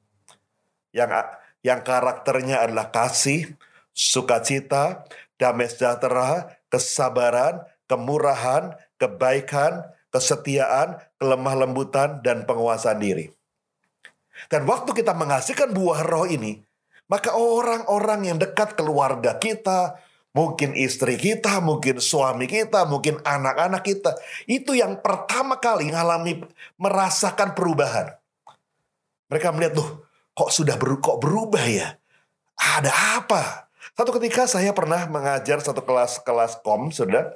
Yang 0.93 1.33
yang 1.65 1.81
karakternya 1.81 2.62
adalah 2.62 2.93
kasih, 2.93 3.57
sukacita, 3.89 5.03
damai 5.36 5.67
sejahtera, 5.67 6.55
kesabaran, 6.71 7.63
kemurahan, 7.89 8.77
kebaikan, 9.01 9.89
kesetiaan, 10.13 11.01
kelemah 11.17 11.65
lembutan, 11.65 12.22
dan 12.22 12.46
penguasaan 12.46 13.01
diri. 13.01 13.34
Dan 14.48 14.63
waktu 14.69 14.93
kita 14.93 15.17
menghasilkan 15.17 15.74
buah 15.74 16.05
roh 16.05 16.29
ini, 16.29 16.62
maka 17.10 17.34
orang-orang 17.34 18.29
yang 18.29 18.38
dekat 18.38 18.77
keluarga 18.77 19.36
kita, 19.41 19.98
mungkin 20.31 20.77
istri 20.77 21.17
kita, 21.17 21.60
mungkin 21.60 21.98
suami 21.98 22.46
kita, 22.46 22.86
mungkin 22.86 23.17
anak-anak 23.25 23.81
kita, 23.81 24.15
itu 24.46 24.77
yang 24.77 25.01
pertama 25.01 25.58
kali 25.58 25.89
mengalami 25.89 26.46
merasakan 26.77 27.58
perubahan. 27.58 28.13
Mereka 29.27 29.51
melihat, 29.51 29.81
tuh, 29.81 29.89
kok 30.38 30.53
sudah 30.53 30.77
ber, 30.77 31.01
kok 31.01 31.19
berubah 31.19 31.65
ya? 31.65 31.98
Ada 32.55 33.22
apa? 33.22 33.69
Satu 33.98 34.15
ketika 34.15 34.48
saya 34.48 34.72
pernah 34.72 35.10
mengajar 35.12 35.60
satu 35.60 35.84
kelas 35.84 36.24
kelas 36.24 36.63
kom, 36.63 36.88
sudah 36.88 37.36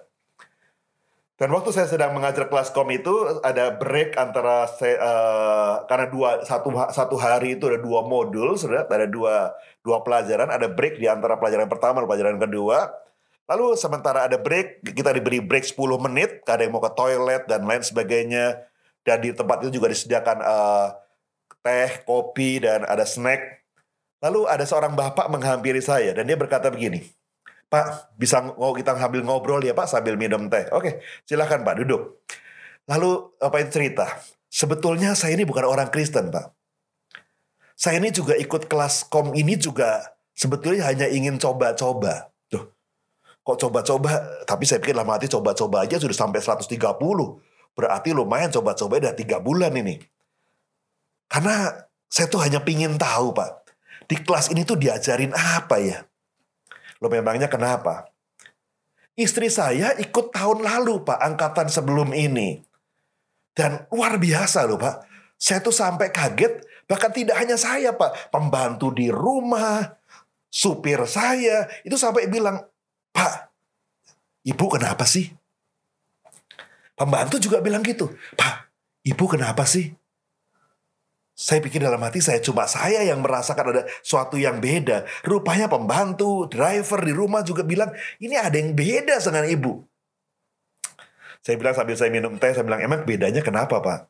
dan 1.33 1.49
waktu 1.49 1.73
saya 1.73 1.89
sedang 1.89 2.13
mengajar 2.13 2.45
kelas 2.45 2.69
kom 2.69 2.85
itu 2.93 3.09
ada 3.41 3.73
break 3.73 4.13
antara 4.21 4.69
saya, 4.69 5.01
uh, 5.01 5.73
karena 5.89 6.05
dua 6.13 6.29
satu 6.45 6.69
satu 6.93 7.15
hari 7.17 7.57
itu 7.57 7.65
ada 7.65 7.81
dua 7.81 8.05
modul, 8.05 8.53
sudah 8.53 8.85
ada 8.85 9.09
dua 9.09 9.57
dua 9.81 10.05
pelajaran, 10.05 10.53
ada 10.53 10.69
break 10.69 11.01
di 11.01 11.09
antara 11.09 11.41
pelajaran 11.41 11.65
pertama 11.65 12.05
dan 12.05 12.07
pelajaran 12.09 12.37
kedua. 12.37 12.93
Lalu 13.49 13.75
sementara 13.75 14.29
ada 14.29 14.39
break, 14.39 14.87
kita 14.95 15.11
diberi 15.11 15.43
break 15.43 15.67
10 15.67 15.99
menit, 15.99 16.47
ada 16.47 16.63
yang 16.63 16.71
mau 16.71 16.79
ke 16.79 16.95
toilet 16.95 17.43
dan 17.43 17.67
lain 17.67 17.83
sebagainya. 17.83 18.63
Dan 19.03 19.19
di 19.19 19.35
tempat 19.35 19.67
itu 19.67 19.83
juga 19.83 19.91
disediakan 19.91 20.39
uh, 20.39 20.95
teh, 21.59 22.07
kopi 22.07 22.63
dan 22.63 22.87
ada 22.87 23.03
snack. 23.03 23.67
Lalu 24.23 24.47
ada 24.47 24.63
seorang 24.63 24.95
bapak 24.95 25.27
menghampiri 25.27 25.83
saya 25.83 26.15
dan 26.15 26.23
dia 26.23 26.39
berkata 26.39 26.71
begini, 26.71 27.03
Pak, 27.73 28.13
bisa 28.21 28.53
mau 28.53 28.69
kita 28.77 28.93
sambil 28.93 29.25
ngobrol 29.25 29.57
ya 29.65 29.73
Pak 29.73 29.89
sambil 29.89 30.13
minum 30.13 30.45
teh. 30.45 30.69
Oke, 30.69 31.01
silahkan 31.25 31.65
Pak 31.65 31.81
duduk. 31.81 32.21
Lalu 32.85 33.33
apa 33.41 33.65
itu 33.65 33.81
cerita? 33.81 34.05
Sebetulnya 34.45 35.17
saya 35.17 35.33
ini 35.33 35.41
bukan 35.41 35.65
orang 35.65 35.89
Kristen 35.89 36.29
Pak. 36.29 36.53
Saya 37.73 37.97
ini 37.97 38.13
juga 38.13 38.37
ikut 38.37 38.69
kelas 38.69 39.09
kom 39.09 39.33
ini 39.33 39.57
juga 39.57 40.05
sebetulnya 40.37 40.85
hanya 40.85 41.09
ingin 41.09 41.41
coba-coba. 41.41 42.29
Tuh, 42.45 42.69
kok 43.41 43.57
coba-coba? 43.57 44.45
Tapi 44.45 44.69
saya 44.69 44.77
pikir 44.77 44.93
lama 44.93 45.17
hati 45.17 45.25
coba-coba 45.25 45.81
aja 45.81 45.97
sudah 45.97 46.13
sampai 46.13 46.45
130. 46.45 46.77
Berarti 47.73 48.13
lumayan 48.13 48.53
coba-coba 48.53 49.01
udah 49.01 49.17
tiga 49.17 49.41
bulan 49.41 49.73
ini. 49.73 49.97
Karena 51.25 51.73
saya 52.05 52.29
tuh 52.29 52.45
hanya 52.45 52.61
pingin 52.61 53.01
tahu 53.01 53.33
Pak. 53.33 53.65
Di 54.05 54.21
kelas 54.21 54.53
ini 54.53 54.61
tuh 54.61 54.77
diajarin 54.77 55.33
apa 55.33 55.81
ya? 55.81 56.05
Lo 57.03 57.11
memangnya 57.11 57.51
kenapa? 57.51 58.07
Istri 59.19 59.51
saya 59.51 59.91
ikut 59.99 60.31
tahun 60.31 60.63
lalu 60.63 61.03
Pak, 61.03 61.19
angkatan 61.19 61.67
sebelum 61.67 62.15
ini. 62.15 62.63
Dan 63.51 63.83
luar 63.91 64.15
biasa 64.15 64.63
loh 64.63 64.79
Pak. 64.79 65.03
Saya 65.35 65.59
tuh 65.59 65.75
sampai 65.75 66.15
kaget, 66.15 66.63
bahkan 66.87 67.11
tidak 67.11 67.35
hanya 67.35 67.59
saya 67.59 67.91
Pak. 67.91 68.31
Pembantu 68.31 68.95
di 68.95 69.11
rumah, 69.11 69.99
supir 70.47 71.03
saya, 71.03 71.67
itu 71.83 71.99
sampai 71.99 72.31
bilang, 72.31 72.63
Pak, 73.11 73.51
ibu 74.47 74.65
kenapa 74.71 75.03
sih? 75.03 75.27
Pembantu 76.95 77.35
juga 77.43 77.59
bilang 77.59 77.83
gitu, 77.83 78.15
Pak, 78.39 78.71
ibu 79.03 79.25
kenapa 79.27 79.67
sih? 79.67 79.91
Saya 81.33 81.65
pikir 81.65 81.81
dalam 81.81 81.97
hati 82.05 82.21
saya 82.21 82.37
cuma 82.45 82.69
saya 82.69 83.01
yang 83.01 83.17
merasakan 83.17 83.73
ada 83.73 83.83
suatu 84.05 84.37
yang 84.37 84.61
beda. 84.61 85.09
Rupanya 85.25 85.65
pembantu, 85.65 86.45
driver 86.45 87.01
di 87.01 87.13
rumah 87.13 87.41
juga 87.41 87.65
bilang, 87.65 87.89
ini 88.21 88.37
ada 88.37 88.53
yang 88.53 88.77
beda 88.77 89.17
dengan 89.17 89.45
ibu. 89.49 89.81
Saya 91.41 91.57
bilang 91.57 91.73
sambil 91.73 91.97
saya 91.97 92.13
minum 92.13 92.37
teh, 92.37 92.53
saya 92.53 92.61
bilang, 92.61 92.85
emang 92.85 93.01
bedanya 93.03 93.41
kenapa 93.41 93.81
pak? 93.81 94.07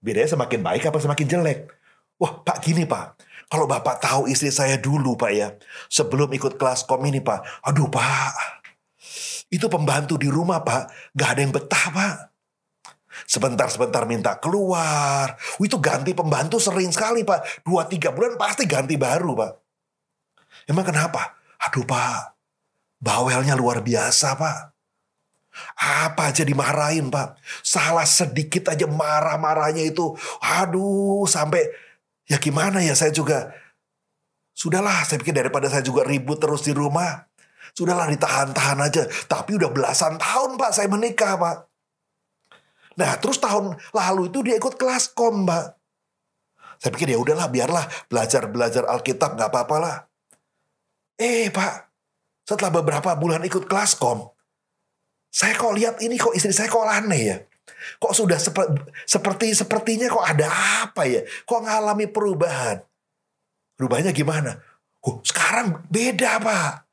Bedanya 0.00 0.32
semakin 0.32 0.60
baik 0.64 0.88
apa 0.88 0.98
semakin 0.98 1.26
jelek? 1.28 1.68
Wah 2.16 2.40
pak 2.40 2.64
gini 2.64 2.88
pak, 2.88 3.20
kalau 3.52 3.68
bapak 3.68 4.00
tahu 4.00 4.26
istri 4.32 4.48
saya 4.48 4.80
dulu 4.80 5.14
pak 5.20 5.30
ya, 5.36 5.52
sebelum 5.92 6.32
ikut 6.32 6.56
kelas 6.56 6.88
kom 6.88 7.04
ini 7.04 7.20
pak, 7.20 7.44
aduh 7.60 7.92
pak, 7.92 8.64
itu 9.52 9.68
pembantu 9.68 10.16
di 10.16 10.32
rumah 10.32 10.64
pak, 10.64 10.88
gak 11.12 11.36
ada 11.36 11.40
yang 11.44 11.52
betah 11.52 11.86
pak. 11.92 12.14
Sebentar-sebentar 13.24 14.04
minta 14.04 14.36
keluar. 14.36 15.40
Itu 15.56 15.80
ganti 15.80 16.12
pembantu 16.12 16.60
sering 16.60 16.92
sekali 16.92 17.24
pak. 17.24 17.64
Dua 17.64 17.88
tiga 17.88 18.12
bulan 18.12 18.36
pasti 18.36 18.68
ganti 18.68 19.00
baru 19.00 19.32
pak. 19.32 19.52
Emang 20.68 20.84
kenapa? 20.84 21.40
Aduh 21.64 21.88
pak. 21.88 22.36
Bawelnya 23.00 23.56
luar 23.56 23.80
biasa 23.80 24.36
pak. 24.36 24.58
Apa 25.80 26.36
aja 26.36 26.44
dimarahin 26.44 27.08
pak. 27.08 27.40
Salah 27.64 28.04
sedikit 28.04 28.68
aja 28.68 28.84
marah-marahnya 28.84 29.88
itu. 29.88 30.12
Aduh 30.44 31.24
sampai 31.24 31.64
ya 32.28 32.36
gimana 32.36 32.84
ya 32.84 32.92
saya 32.92 33.14
juga. 33.14 33.56
Sudahlah 34.56 35.04
saya 35.04 35.20
pikir 35.20 35.36
daripada 35.36 35.68
saya 35.68 35.84
juga 35.84 36.04
ribut 36.04 36.40
terus 36.40 36.64
di 36.64 36.72
rumah. 36.72 37.28
Sudahlah 37.76 38.08
ditahan-tahan 38.08 38.78
aja. 38.80 39.04
Tapi 39.28 39.60
udah 39.60 39.68
belasan 39.68 40.16
tahun 40.16 40.56
pak 40.56 40.72
saya 40.72 40.88
menikah 40.88 41.36
pak. 41.36 41.65
Nah 42.96 43.16
terus 43.20 43.36
tahun 43.36 43.76
lalu 43.92 44.32
itu 44.32 44.40
dia 44.40 44.56
ikut 44.56 44.80
kelas 44.80 45.12
kom 45.12 45.44
mbak. 45.44 45.76
Saya 46.76 46.92
pikir 46.92 47.12
ya 47.12 47.18
udahlah 47.20 47.48
biarlah 47.48 47.84
belajar 48.08 48.48
belajar 48.48 48.84
Alkitab 48.88 49.36
nggak 49.36 49.48
apa-apa 49.52 49.76
lah. 49.80 49.96
Eh 51.16 51.48
pak, 51.48 51.88
setelah 52.44 52.80
beberapa 52.80 53.16
bulan 53.16 53.40
ikut 53.48 53.64
kelas 53.64 53.96
kom, 53.96 54.28
saya 55.32 55.56
kok 55.56 55.72
lihat 55.72 56.00
ini 56.04 56.20
kok 56.20 56.36
istri 56.36 56.52
saya 56.52 56.68
kok 56.68 56.84
aneh 56.84 57.22
ya. 57.24 57.36
Kok 58.00 58.12
sudah 58.12 58.36
sep 58.40 58.56
seperti 59.08 59.52
sepertinya 59.56 60.08
kok 60.08 60.24
ada 60.24 60.48
apa 60.84 61.08
ya? 61.08 61.24
Kok 61.48 61.60
ngalami 61.64 62.06
perubahan? 62.08 62.80
Perubahannya 63.76 64.12
gimana? 64.16 64.56
Oh, 65.04 65.20
sekarang 65.24 65.84
beda 65.92 66.40
pak. 66.40 66.88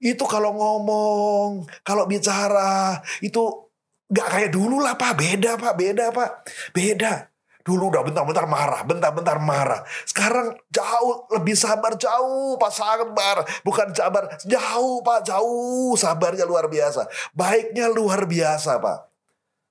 Itu 0.00 0.24
kalau 0.24 0.56
ngomong, 0.56 1.68
kalau 1.84 2.08
bicara, 2.08 3.04
itu 3.20 3.69
Gak 4.10 4.28
kayak 4.28 4.50
dulu 4.50 4.82
lah 4.82 4.98
pak, 4.98 5.14
beda 5.14 5.54
pak, 5.54 5.74
beda 5.78 6.10
pak, 6.10 6.30
beda. 6.74 7.30
Dulu 7.60 7.92
udah 7.92 8.02
bentar-bentar 8.02 8.48
marah, 8.50 8.82
bentar-bentar 8.82 9.38
marah. 9.38 9.86
Sekarang 10.02 10.56
jauh, 10.72 11.30
lebih 11.30 11.54
sabar, 11.54 11.94
jauh 11.94 12.58
pak 12.58 12.72
sabar. 12.74 13.46
Bukan 13.62 13.94
sabar, 13.94 14.26
jauh 14.42 15.04
pak, 15.06 15.28
jauh. 15.28 15.94
Sabarnya 15.94 16.48
luar 16.48 16.66
biasa. 16.66 17.06
Baiknya 17.36 17.86
luar 17.86 18.26
biasa 18.26 18.82
pak. 18.82 18.98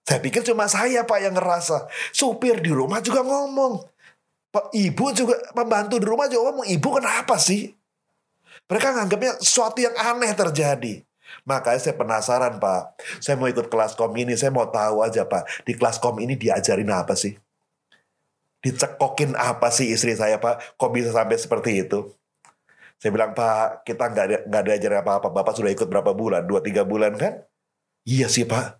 Saya 0.07 0.19
pikir 0.23 0.41
cuma 0.47 0.71
saya 0.71 1.03
pak 1.03 1.19
yang 1.19 1.35
ngerasa. 1.35 1.91
Supir 2.15 2.63
di 2.63 2.71
rumah 2.71 3.03
juga 3.03 3.25
ngomong. 3.25 3.83
Pak, 4.49 4.73
ibu 4.73 5.05
juga, 5.13 5.37
pembantu 5.53 6.01
di 6.01 6.07
rumah 6.09 6.25
juga 6.25 6.49
ngomong, 6.49 6.65
ibu 6.65 6.89
kenapa 6.97 7.37
sih? 7.37 7.69
Mereka 8.65 8.97
nganggapnya 8.97 9.37
sesuatu 9.37 9.77
yang 9.77 9.93
aneh 9.93 10.33
terjadi. 10.33 11.05
Makanya 11.45 11.79
saya 11.79 11.95
penasaran 11.95 12.57
Pak. 12.57 12.81
Saya 13.23 13.35
mau 13.35 13.47
ikut 13.49 13.67
kelas 13.67 13.93
kom 13.95 14.11
ini, 14.15 14.33
saya 14.39 14.49
mau 14.49 14.67
tahu 14.67 15.03
aja 15.03 15.25
Pak. 15.25 15.65
Di 15.67 15.73
kelas 15.75 15.99
kom 15.99 16.17
ini 16.21 16.35
diajarin 16.39 16.89
apa 16.89 17.13
sih? 17.13 17.35
Dicekokin 18.59 19.39
apa 19.39 19.71
sih 19.71 19.87
istri 19.91 20.15
saya 20.15 20.37
Pak? 20.39 20.75
Kok 20.75 20.91
bisa 20.91 21.09
sampai 21.15 21.37
seperti 21.39 21.83
itu? 21.83 22.11
Saya 22.99 23.15
bilang 23.15 23.31
Pak, 23.31 23.87
kita 23.87 24.11
nggak 24.11 24.25
ada 24.27 24.37
nggak 24.43 24.61
ada 24.67 24.71
ajaran 24.75 24.99
apa-apa. 25.03 25.27
Bapak 25.31 25.53
sudah 25.55 25.71
ikut 25.71 25.87
berapa 25.87 26.11
bulan? 26.11 26.43
Dua 26.43 26.59
tiga 26.59 26.83
bulan 26.83 27.15
kan? 27.15 27.39
Iya 28.03 28.27
sih 28.27 28.43
Pak. 28.43 28.78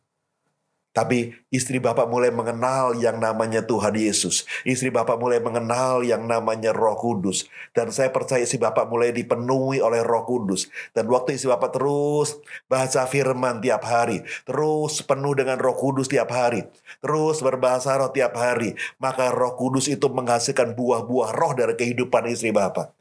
Tapi 0.89 1.37
istri 1.53 1.77
Bapak 1.77 2.09
mulai 2.09 2.33
mengenal 2.33 2.97
yang 2.97 3.21
namanya 3.21 3.61
Tuhan 3.61 3.93
Yesus. 3.93 4.49
Istri 4.65 4.89
Bapak 4.89 5.21
mulai 5.21 5.37
mengenal 5.37 6.01
yang 6.01 6.25
namanya 6.25 6.73
Roh 6.73 6.97
Kudus. 6.97 7.45
Dan 7.77 7.93
saya 7.93 8.09
percaya 8.09 8.41
istri 8.41 8.57
Bapak 8.57 8.89
mulai 8.89 9.13
dipenuhi 9.13 9.77
oleh 9.85 10.01
Roh 10.01 10.25
Kudus. 10.25 10.65
Dan 10.97 11.05
waktu 11.13 11.37
istri 11.37 11.53
Bapak 11.53 11.77
terus 11.77 12.41
baca 12.65 13.05
firman 13.05 13.61
tiap 13.61 13.85
hari. 13.85 14.25
Terus 14.49 15.05
penuh 15.05 15.37
dengan 15.37 15.61
Roh 15.61 15.77
Kudus 15.77 16.09
tiap 16.09 16.33
hari. 16.33 16.65
Terus 17.05 17.37
berbahasa 17.45 17.93
roh 18.01 18.09
tiap 18.09 18.33
hari. 18.33 18.73
Maka 18.97 19.29
Roh 19.29 19.53
Kudus 19.53 19.85
itu 19.85 20.09
menghasilkan 20.09 20.73
buah-buah 20.73 21.37
roh 21.37 21.53
dari 21.53 21.77
kehidupan 21.77 22.25
istri 22.33 22.49
Bapak. 22.49 22.97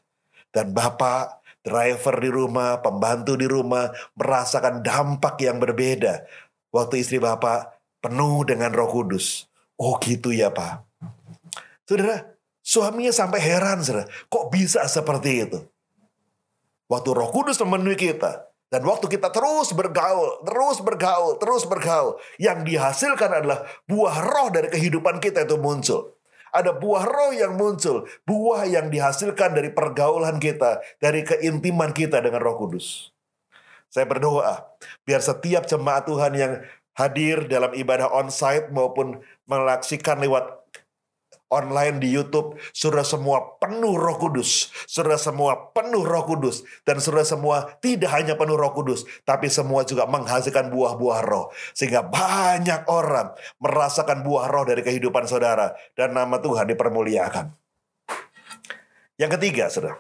Dan 0.53 0.77
Bapak 0.77 1.41
driver 1.65 2.17
di 2.21 2.31
rumah, 2.33 2.81
pembantu 2.85 3.37
di 3.37 3.49
rumah, 3.49 3.93
merasakan 4.13 4.81
dampak 4.85 5.41
yang 5.41 5.57
berbeda. 5.57 6.25
Waktu 6.69 7.01
istri 7.01 7.17
Bapak 7.17 7.78
penuh 8.09 8.49
dengan 8.49 8.73
roh 8.73 8.89
kudus. 8.89 9.45
Oh 9.77 10.01
gitu 10.01 10.33
ya 10.33 10.49
Pak. 10.49 10.81
Saudara, 11.85 12.25
suaminya 12.65 13.13
sampai 13.13 13.39
heran 13.45 13.85
saudara. 13.85 14.09
Kok 14.33 14.49
bisa 14.49 14.83
seperti 14.89 15.45
itu? 15.45 15.61
Waktu 16.89 17.11
roh 17.13 17.29
kudus 17.29 17.61
memenuhi 17.61 18.01
kita. 18.01 18.49
Dan 18.69 18.85
waktu 18.85 19.09
kita 19.09 19.33
terus 19.33 19.73
bergaul, 19.73 20.45
terus 20.45 20.85
bergaul, 20.85 21.41
terus 21.41 21.65
bergaul. 21.65 22.21
Yang 22.37 22.69
dihasilkan 22.69 23.41
adalah 23.41 23.65
buah 23.89 24.17
roh 24.21 24.49
dari 24.53 24.69
kehidupan 24.69 25.25
kita 25.25 25.49
itu 25.49 25.57
muncul. 25.57 26.17
Ada 26.53 26.77
buah 26.77 27.05
roh 27.09 27.33
yang 27.33 27.57
muncul. 27.57 28.05
Buah 28.29 28.69
yang 28.69 28.93
dihasilkan 28.93 29.57
dari 29.57 29.73
pergaulan 29.73 30.37
kita. 30.37 30.85
Dari 31.01 31.25
keintiman 31.25 31.97
kita 31.97 32.21
dengan 32.21 32.45
roh 32.45 32.61
kudus. 32.61 33.09
Saya 33.89 34.05
berdoa 34.05 34.69
biar 35.09 35.25
setiap 35.25 35.65
jemaat 35.65 36.05
Tuhan 36.05 36.33
yang 36.37 36.61
hadir 36.99 37.47
dalam 37.47 37.71
ibadah 37.79 38.11
onsite 38.11 38.75
maupun 38.75 39.23
melaksikan 39.47 40.19
lewat 40.19 40.59
online 41.49 41.97
di 41.97 42.13
YouTube, 42.13 42.61
sudah 42.77 43.01
semua 43.01 43.57
penuh 43.57 43.97
Roh 43.97 44.21
Kudus, 44.21 44.69
sudah 44.85 45.17
semua 45.17 45.73
penuh 45.73 46.05
Roh 46.05 46.29
Kudus, 46.29 46.61
dan 46.85 47.01
sudah 47.01 47.25
semua 47.25 47.79
tidak 47.81 48.13
hanya 48.13 48.37
penuh 48.37 48.59
Roh 48.59 48.77
Kudus, 48.77 49.09
tapi 49.25 49.49
semua 49.49 49.87
juga 49.89 50.05
menghasilkan 50.05 50.69
buah-buah 50.69 51.21
Roh, 51.25 51.49
sehingga 51.73 52.05
banyak 52.05 52.85
orang 52.93 53.33
merasakan 53.65 54.21
buah 54.21 54.45
Roh 54.53 54.69
dari 54.69 54.85
kehidupan 54.85 55.25
saudara, 55.25 55.73
dan 55.97 56.13
nama 56.13 56.37
Tuhan 56.37 56.69
dipermuliakan. 56.69 57.49
Yang 59.17 59.31
ketiga, 59.41 59.73
saudara, 59.73 59.97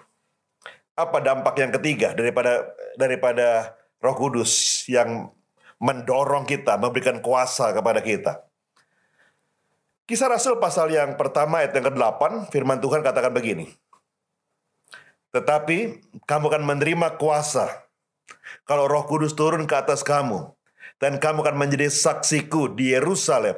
apa 0.95 1.19
dampak 1.25 1.55
yang 1.59 1.73
ketiga 1.81 2.13
daripada 2.13 2.77
daripada 3.01 3.73
Roh 4.05 4.17
Kudus 4.21 4.85
yang 4.85 5.33
mendorong 5.79 6.47
kita, 6.47 6.79
memberikan 6.79 7.23
kuasa 7.23 7.71
kepada 7.75 8.03
kita? 8.03 8.43
Kisah 10.09 10.33
Rasul 10.33 10.57
pasal 10.57 10.89
yang 10.89 11.21
pertama 11.21 11.61
ayat 11.61 11.77
yang 11.77 11.93
ke-8, 11.93 12.49
firman 12.49 12.81
Tuhan 12.81 13.05
katakan 13.05 13.29
begini. 13.35 13.69
Tetapi 15.37 16.01
kamu 16.25 16.45
akan 16.49 16.65
menerima 16.65 17.21
kuasa 17.21 17.69
kalau 18.65 18.89
roh 18.89 19.05
kudus 19.05 19.37
turun 19.37 19.69
ke 19.69 19.75
atas 19.77 20.01
kamu. 20.01 20.53
Dan 20.99 21.23
kamu 21.23 21.47
akan 21.47 21.57
menjadi 21.63 21.87
saksiku 21.95 22.75
di 22.75 22.91
Yerusalem 22.91 23.55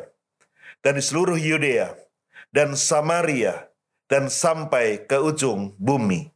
dan 0.85 1.01
di 1.01 1.01
seluruh 1.01 1.41
Yudea 1.41 1.97
dan 2.53 2.77
Samaria 2.77 3.73
dan 4.13 4.29
sampai 4.29 5.09
ke 5.09 5.17
ujung 5.17 5.73
bumi. 5.81 6.29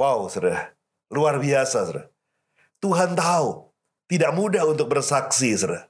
Wow, 0.00 0.32
saudara. 0.32 0.72
Luar 1.12 1.36
biasa, 1.36 1.84
saudara. 1.84 2.08
Tuhan 2.80 3.12
tahu 3.12 3.68
tidak 4.10 4.34
mudah 4.34 4.66
untuk 4.66 4.90
bersaksi, 4.90 5.54
saudara. 5.54 5.86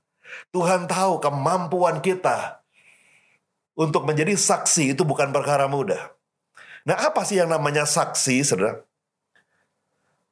Tuhan 0.52 0.84
tahu 0.84 1.24
kemampuan 1.24 2.04
kita 2.04 2.60
untuk 3.72 4.04
menjadi 4.04 4.36
saksi 4.36 4.92
itu 4.92 5.02
bukan 5.08 5.32
perkara 5.32 5.64
mudah. 5.66 6.12
Nah, 6.84 7.00
apa 7.00 7.24
sih 7.24 7.40
yang 7.40 7.48
namanya 7.48 7.88
saksi, 7.88 8.44
saudara? 8.44 8.84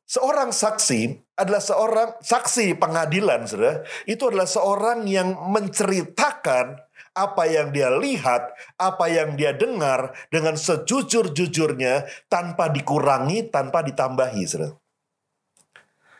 Seorang 0.08 0.52
saksi 0.52 1.20
adalah 1.36 1.60
seorang 1.64 2.08
saksi 2.20 2.76
pengadilan, 2.76 3.48
saudara. 3.48 3.84
Itu 4.04 4.28
adalah 4.28 4.48
seorang 4.48 5.08
yang 5.08 5.36
menceritakan 5.48 6.80
apa 7.16 7.44
yang 7.48 7.72
dia 7.72 7.88
lihat, 7.92 8.52
apa 8.76 9.08
yang 9.08 9.36
dia 9.36 9.56
dengar 9.56 10.12
dengan 10.28 10.60
sejujur-jujurnya 10.60 12.04
tanpa 12.28 12.68
dikurangi, 12.68 13.48
tanpa 13.48 13.80
ditambahi, 13.80 14.44
saudara. 14.44 14.76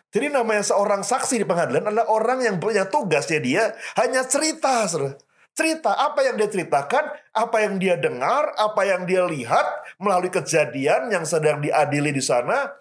Jadi 0.08 0.32
namanya 0.32 0.64
seorang 0.64 1.04
saksi 1.04 1.42
di 1.42 1.46
pengadilan 1.46 1.92
adalah 1.92 2.08
orang 2.08 2.40
yang 2.40 2.56
punya 2.56 2.88
tugasnya 2.88 3.40
dia 3.44 3.64
hanya 4.00 4.24
cerita, 4.24 4.88
saudara 4.88 5.20
cerita 5.58 5.90
apa 5.90 6.22
yang 6.22 6.38
dia 6.38 6.46
ceritakan, 6.46 7.10
apa 7.34 7.56
yang 7.66 7.82
dia 7.82 7.98
dengar, 7.98 8.54
apa 8.54 8.86
yang 8.86 9.02
dia 9.10 9.26
lihat 9.26 9.66
melalui 9.98 10.30
kejadian 10.30 11.10
yang 11.10 11.26
sedang 11.26 11.58
diadili 11.58 12.14
di 12.14 12.22
sana. 12.22 12.78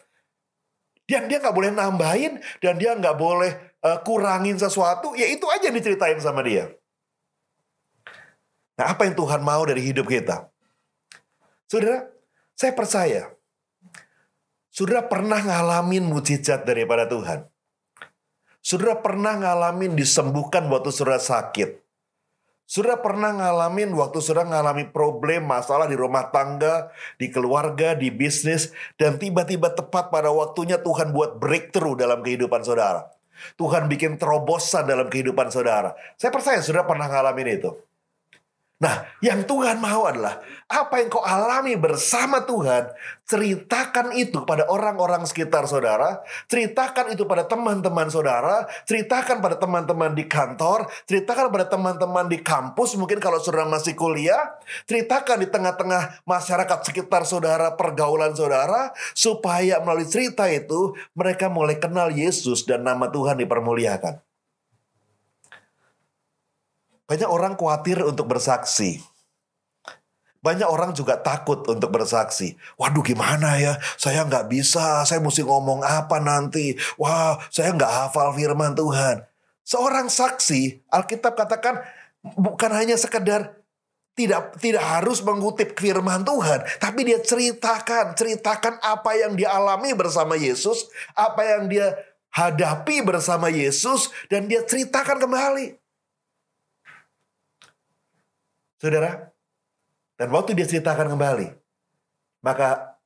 Dan 1.09 1.25
dia 1.25 1.41
nggak 1.41 1.55
boleh 1.55 1.73
nambahin 1.73 2.37
dan 2.61 2.77
dia 2.77 2.93
nggak 2.93 3.17
boleh 3.17 3.73
uh, 3.81 3.97
kurangin 4.05 4.61
sesuatu. 4.61 5.17
Ya 5.17 5.25
itu 5.25 5.49
aja 5.49 5.73
yang 5.73 5.77
diceritain 5.81 6.21
sama 6.21 6.45
dia. 6.45 6.69
Nah 8.77 8.93
apa 8.93 9.09
yang 9.09 9.17
Tuhan 9.17 9.41
mau 9.41 9.65
dari 9.65 9.81
hidup 9.81 10.05
kita? 10.05 10.45
Saudara, 11.65 12.05
saya 12.53 12.77
percaya. 12.77 13.33
Saudara 14.77 15.09
pernah 15.09 15.41
ngalamin 15.41 16.05
mujizat 16.05 16.61
daripada 16.61 17.09
Tuhan. 17.09 17.49
Saudara 18.61 19.01
pernah 19.01 19.33
ngalamin 19.33 19.97
disembuhkan 19.97 20.69
waktu 20.69 20.93
saudara 20.93 21.17
sakit. 21.17 21.81
Sudah 22.69 23.01
pernah 23.01 23.33
ngalamin 23.33 23.89
waktu 23.97 24.21
sudah 24.21 24.45
ngalami 24.45 24.85
problem, 24.93 25.49
masalah 25.49 25.89
di 25.89 25.97
rumah 25.97 26.29
tangga, 26.29 26.93
di 27.17 27.33
keluarga, 27.33 27.97
di 27.97 28.13
bisnis, 28.13 28.69
dan 29.01 29.17
tiba-tiba 29.17 29.73
tepat 29.73 30.13
pada 30.13 30.29
waktunya 30.29 30.77
Tuhan 30.77 31.09
buat 31.09 31.41
breakthrough 31.41 31.97
dalam 31.97 32.21
kehidupan 32.21 32.61
saudara. 32.61 33.09
Tuhan 33.57 33.89
bikin 33.89 34.21
terobosan 34.21 34.85
dalam 34.85 35.09
kehidupan 35.09 35.49
saudara. 35.49 35.97
Saya 36.21 36.29
percaya 36.29 36.61
sudah 36.61 36.85
pernah 36.85 37.09
ngalamin 37.09 37.57
itu. 37.57 37.73
Nah, 38.77 39.09
yang 39.25 39.41
Tuhan 39.41 39.81
mau 39.81 40.05
adalah 40.05 40.37
apa 40.69 41.01
yang 41.01 41.09
kau 41.09 41.25
alami 41.25 41.73
bersama 41.81 42.45
Tuhan, 42.45 42.93
ceritakan 43.25 44.13
itu 44.13 44.45
pada 44.45 44.69
orang-orang 44.69 45.25
sekitar 45.25 45.65
saudara, 45.65 46.21
ceritakan 46.45 47.09
itu 47.09 47.25
pada 47.25 47.49
teman-teman 47.49 48.05
saudara, 48.13 48.69
ceritakan 48.85 49.41
pada 49.41 49.57
teman-teman 49.57 50.13
di 50.13 50.29
kantor, 50.29 50.85
ceritakan 51.09 51.49
pada 51.49 51.65
teman-teman 51.73 52.29
di 52.29 52.37
kampus, 52.45 52.93
mungkin 53.01 53.17
kalau 53.17 53.41
saudara 53.41 53.65
masih 53.65 53.97
kuliah, 53.97 54.61
ceritakan 54.85 55.41
di 55.41 55.49
tengah-tengah 55.49 56.21
masyarakat 56.29 56.79
sekitar 56.85 57.25
saudara, 57.25 57.73
pergaulan 57.73 58.37
saudara, 58.37 58.93
supaya 59.17 59.81
melalui 59.81 60.05
cerita 60.05 60.45
itu 60.53 60.93
mereka 61.17 61.49
mulai 61.49 61.81
kenal 61.81 62.13
Yesus 62.13 62.61
dan 62.69 62.85
nama 62.85 63.09
Tuhan 63.09 63.41
dipermuliakan. 63.41 64.26
Banyak 67.07 67.29
orang 67.31 67.55
khawatir 67.55 68.03
untuk 68.03 68.27
bersaksi. 68.27 68.99
Banyak 70.43 70.67
orang 70.67 70.91
juga 70.91 71.17
takut 71.17 71.63
untuk 71.65 71.89
bersaksi. 71.89 72.59
Waduh 72.75 73.01
gimana 73.01 73.57
ya, 73.57 73.79
saya 73.95 74.27
nggak 74.27 74.51
bisa, 74.51 75.07
saya 75.07 75.23
mesti 75.23 75.41
ngomong 75.41 75.81
apa 75.81 76.19
nanti. 76.19 76.75
Wah, 76.99 77.39
saya 77.49 77.73
nggak 77.73 77.89
hafal 77.89 78.35
firman 78.35 78.75
Tuhan. 78.75 79.23
Seorang 79.63 80.07
saksi, 80.07 80.87
Alkitab 80.87 81.35
katakan 81.35 81.83
bukan 82.35 82.71
hanya 82.75 82.95
sekedar 82.95 83.59
tidak 84.17 84.57
tidak 84.57 84.81
harus 84.81 85.21
mengutip 85.21 85.77
firman 85.77 86.25
Tuhan, 86.27 86.65
tapi 86.81 87.05
dia 87.05 87.19
ceritakan, 87.21 88.17
ceritakan 88.17 88.81
apa 88.81 89.13
yang 89.13 89.37
dia 89.37 89.53
alami 89.53 89.93
bersama 89.93 90.33
Yesus, 90.33 90.89
apa 91.13 91.43
yang 91.45 91.69
dia 91.69 91.93
hadapi 92.33 93.05
bersama 93.05 93.47
Yesus 93.47 94.09
dan 94.27 94.49
dia 94.49 94.65
ceritakan 94.65 95.21
kembali. 95.21 95.86
Saudara, 98.77 99.33
dan 100.17 100.29
waktu 100.33 100.53
dia 100.53 100.69
ceritakan 100.69 101.13
kembali, 101.13 101.49
maka 102.45 102.97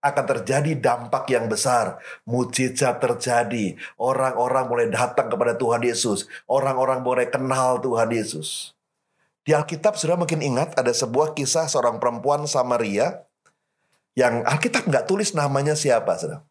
akan 0.00 0.24
terjadi 0.36 0.72
dampak 0.80 1.28
yang 1.28 1.46
besar. 1.46 2.00
Mujizat 2.24 2.98
terjadi. 2.98 3.76
Orang-orang 4.00 4.64
mulai 4.66 4.88
datang 4.88 5.28
kepada 5.28 5.54
Tuhan 5.54 5.84
Yesus. 5.84 6.24
Orang-orang 6.48 7.04
mulai 7.04 7.28
kenal 7.28 7.78
Tuhan 7.84 8.08
Yesus. 8.08 8.72
Di 9.44 9.52
Alkitab 9.52 9.96
sudah 9.96 10.16
mungkin 10.16 10.40
ingat 10.40 10.76
ada 10.76 10.92
sebuah 10.92 11.36
kisah 11.36 11.68
seorang 11.68 12.00
perempuan 12.00 12.44
Samaria 12.48 13.24
yang 14.16 14.44
Alkitab 14.44 14.88
nggak 14.88 15.04
tulis 15.08 15.36
namanya 15.36 15.76
siapa. 15.76 16.16
Saudara. 16.16 16.49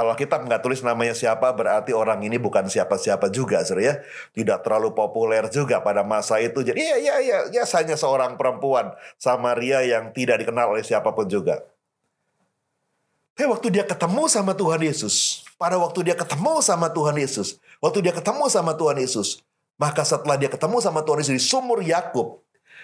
Kalau 0.00 0.16
kita 0.16 0.40
nggak 0.40 0.64
tulis 0.64 0.80
namanya 0.80 1.12
siapa, 1.12 1.52
berarti 1.52 1.92
orang 1.92 2.24
ini 2.24 2.40
bukan 2.40 2.64
siapa-siapa 2.72 3.28
juga, 3.28 3.60
sur 3.68 3.76
ya. 3.76 4.00
Tidak 4.32 4.64
terlalu 4.64 4.96
populer 4.96 5.44
juga 5.52 5.84
pada 5.84 6.00
masa 6.00 6.40
itu. 6.40 6.64
Jadi 6.64 6.80
ya, 6.80 6.96
ya, 6.96 7.16
ya, 7.20 7.38
ya 7.52 7.68
hanya 7.68 8.00
seorang 8.00 8.40
perempuan 8.40 8.96
Samaria 9.20 9.84
yang 9.84 10.08
tidak 10.16 10.40
dikenal 10.40 10.72
oleh 10.72 10.80
siapa 10.80 11.12
pun 11.12 11.28
juga. 11.28 11.60
Tapi 13.36 13.44
waktu 13.44 13.68
dia 13.76 13.84
ketemu 13.84 14.24
sama 14.24 14.56
Tuhan 14.56 14.80
Yesus, 14.80 15.44
pada 15.60 15.76
waktu 15.76 16.00
dia 16.00 16.16
ketemu 16.16 16.64
sama 16.64 16.88
Tuhan 16.88 17.20
Yesus, 17.20 17.60
waktu 17.84 18.00
dia 18.00 18.16
ketemu 18.16 18.48
sama 18.48 18.72
Tuhan 18.72 18.96
Yesus, 18.96 19.44
maka 19.76 20.00
setelah 20.00 20.40
dia 20.40 20.48
ketemu 20.48 20.80
sama 20.80 21.04
Tuhan 21.04 21.20
Yesus 21.20 21.36
di 21.36 21.44
sumur 21.44 21.84
Yakub, 21.84 22.40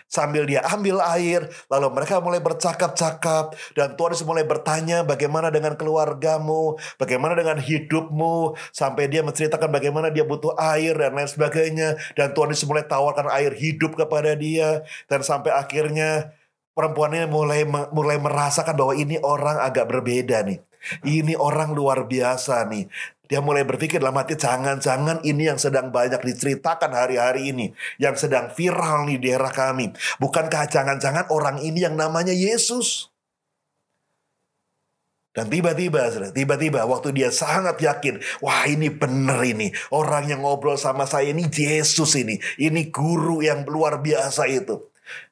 Sambil 0.06 0.46
dia 0.46 0.62
ambil 0.70 1.02
air, 1.02 1.50
lalu 1.66 1.90
mereka 1.90 2.22
mulai 2.22 2.38
bercakap-cakap. 2.38 3.58
Dan 3.74 3.98
Tuhan 3.98 4.14
Yesus 4.14 4.22
mulai 4.22 4.46
bertanya 4.46 5.02
bagaimana 5.02 5.50
dengan 5.50 5.74
keluargamu, 5.74 6.78
bagaimana 6.94 7.34
dengan 7.34 7.58
hidupmu. 7.58 8.54
Sampai 8.70 9.10
dia 9.10 9.26
menceritakan 9.26 9.66
bagaimana 9.66 10.14
dia 10.14 10.22
butuh 10.22 10.54
air 10.56 10.94
dan 10.94 11.18
lain 11.18 11.26
sebagainya. 11.26 11.98
Dan 12.14 12.32
Tuhan 12.32 12.54
Yesus 12.54 12.70
mulai 12.70 12.86
tawarkan 12.86 13.26
air 13.34 13.50
hidup 13.52 13.98
kepada 13.98 14.38
dia. 14.38 14.86
Dan 15.10 15.26
sampai 15.26 15.50
akhirnya 15.50 16.30
perempuan 16.76 17.10
ini 17.16 17.26
mulai 17.26 17.66
mulai 17.66 18.20
merasakan 18.22 18.78
bahwa 18.78 18.94
ini 18.94 19.18
orang 19.26 19.58
agak 19.58 19.90
berbeda 19.90 20.46
nih. 20.46 20.62
Ini 21.02 21.34
orang 21.34 21.74
luar 21.74 22.06
biasa 22.06 22.62
nih. 22.70 22.86
Dia 23.26 23.42
mulai 23.42 23.66
berpikir 23.66 23.98
dalam 23.98 24.14
hati, 24.14 24.38
jangan-jangan 24.38 25.22
ini 25.26 25.50
yang 25.50 25.58
sedang 25.58 25.90
banyak 25.90 26.22
diceritakan 26.22 26.94
hari-hari 26.94 27.50
ini. 27.50 27.74
Yang 27.98 28.26
sedang 28.26 28.54
viral 28.54 29.10
di 29.10 29.18
daerah 29.18 29.50
kami. 29.50 29.90
Bukankah 30.22 30.70
jangan-jangan 30.70 31.26
orang 31.34 31.58
ini 31.58 31.82
yang 31.82 31.98
namanya 31.98 32.30
Yesus? 32.30 33.10
Dan 35.36 35.52
tiba-tiba, 35.52 36.32
tiba-tiba 36.32 36.88
waktu 36.88 37.12
dia 37.12 37.28
sangat 37.28 37.76
yakin, 37.76 38.24
wah 38.40 38.64
ini 38.64 38.88
benar 38.88 39.44
ini. 39.44 39.68
Orang 39.92 40.32
yang 40.32 40.40
ngobrol 40.40 40.80
sama 40.80 41.04
saya 41.04 41.28
ini 41.28 41.44
Yesus 41.44 42.16
ini. 42.16 42.40
Ini 42.56 42.88
guru 42.88 43.44
yang 43.44 43.68
luar 43.68 44.00
biasa 44.00 44.48
itu. 44.48 44.80